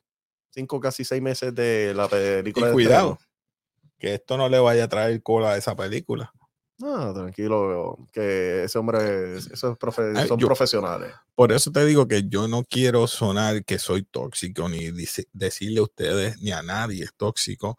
[0.50, 2.66] cinco casi seis meses de la Y película.
[2.66, 3.18] de cuidado,
[3.98, 6.32] que esto no le vaya a traer cola a esa película.
[6.80, 11.12] No, tranquilo, que ese hombre, esos profe- son yo- profesionales.
[11.34, 15.80] Por eso te digo que yo no quiero sonar que soy tóxico, ni dice- decirle
[15.80, 17.76] a ustedes, ni a nadie es tóxico,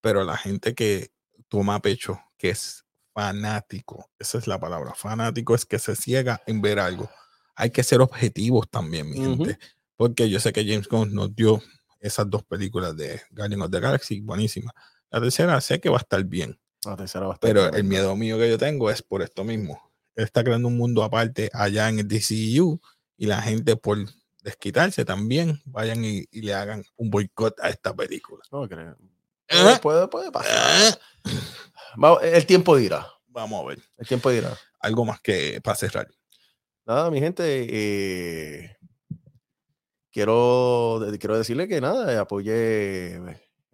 [0.00, 1.10] pero la gente que
[1.48, 2.84] toma pecho, que es
[3.24, 7.10] fanático, esa es la palabra, fanático es que se ciega en ver algo.
[7.54, 9.44] Hay que ser objetivos también, mi Ujú.
[9.44, 9.58] gente,
[9.96, 11.62] porque yo sé que James Gunn nos dio
[12.00, 14.72] esas dos películas de Guardian of the Galaxy, buenísimas.
[15.10, 17.70] La tercera sé que va a estar bien, La tercera va a estar pero el
[17.72, 17.90] tremenda.
[17.90, 19.78] miedo mío que yo tengo es por esto mismo.
[20.14, 22.80] Él está creando un mundo aparte allá en el DCU
[23.18, 23.98] y la gente por
[24.42, 28.42] desquitarse también vayan y, y le hagan un boicot a esta película.
[28.50, 28.96] No creo.
[29.52, 29.78] ¿Eh?
[29.82, 30.98] Puede, puede pasar.
[32.22, 33.06] El tiempo dirá.
[33.28, 33.78] Vamos a ver.
[33.98, 34.56] El tiempo dirá.
[34.80, 36.08] Algo más que para cerrar.
[36.86, 38.76] Nada, mi gente, eh,
[40.10, 43.20] quiero, quiero decirle que nada, apoyé,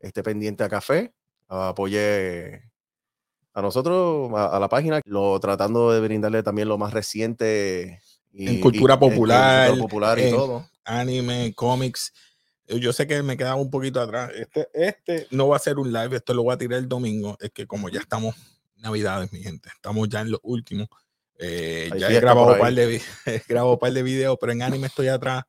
[0.01, 1.15] esté pendiente a Café,
[1.49, 2.71] apoyé
[3.55, 8.01] a nosotros, a, a la página, lo tratando de brindarle también lo más reciente.
[8.33, 10.69] y- En cultura y- en popular, cultura popular y en- todo.
[10.85, 12.13] Anime, cómics.
[12.69, 14.33] Yo sé que me quedaba un poquito atrás.
[14.35, 17.37] Este, este no va a ser un live, esto lo voy a tirar el domingo.
[17.41, 18.35] Es que como ya estamos
[18.79, 20.89] Navidades, mi gente, estamos ya en lo último.
[21.39, 23.01] Eh, ya he grabado un par de,
[23.49, 25.45] grabado un par de videos, pero en anime estoy atrás.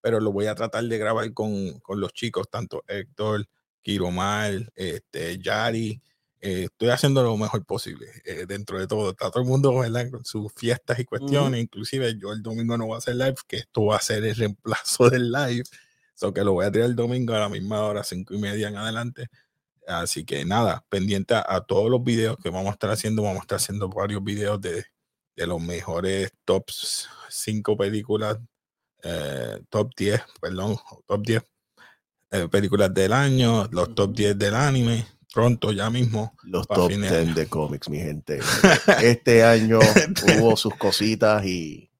[0.00, 3.46] Pero lo voy a tratar de grabar con, con los chicos, tanto Héctor,
[3.82, 6.00] Kiromal, este, Yari.
[6.40, 9.10] Eh, estoy haciendo lo mejor posible eh, dentro de todo.
[9.10, 10.10] Está todo el mundo ¿verdad?
[10.10, 11.62] con sus fiestas y cuestiones.
[11.62, 14.34] Inclusive yo el domingo no voy a hacer live, que esto va a ser el
[14.34, 15.62] reemplazo del live.
[16.14, 18.68] So que lo voy a tirar el domingo a la misma hora, cinco y media
[18.68, 19.28] en adelante.
[19.86, 23.22] Así que nada, pendiente a, a todos los videos que vamos a estar haciendo.
[23.22, 24.84] Vamos a estar haciendo varios videos de,
[25.36, 28.38] de los mejores tops 5 películas,
[29.02, 31.42] eh, top 10, perdón, top 10
[32.30, 35.06] eh, películas del año, los top 10 del anime.
[35.32, 36.34] Pronto, ya mismo.
[36.42, 37.34] Los top fin de 10 año.
[37.34, 38.40] de cómics, mi gente.
[39.02, 39.78] Este año
[40.38, 41.90] hubo sus cositas y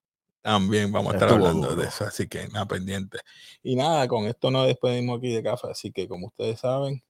[0.43, 1.81] También vamos a estar Estuvo hablando duro.
[1.81, 3.19] de eso, así que nada pendiente.
[3.63, 7.01] Y nada, con esto nos despedimos aquí de café, así que como ustedes saben,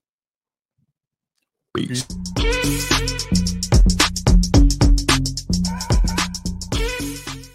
[1.72, 2.06] peace.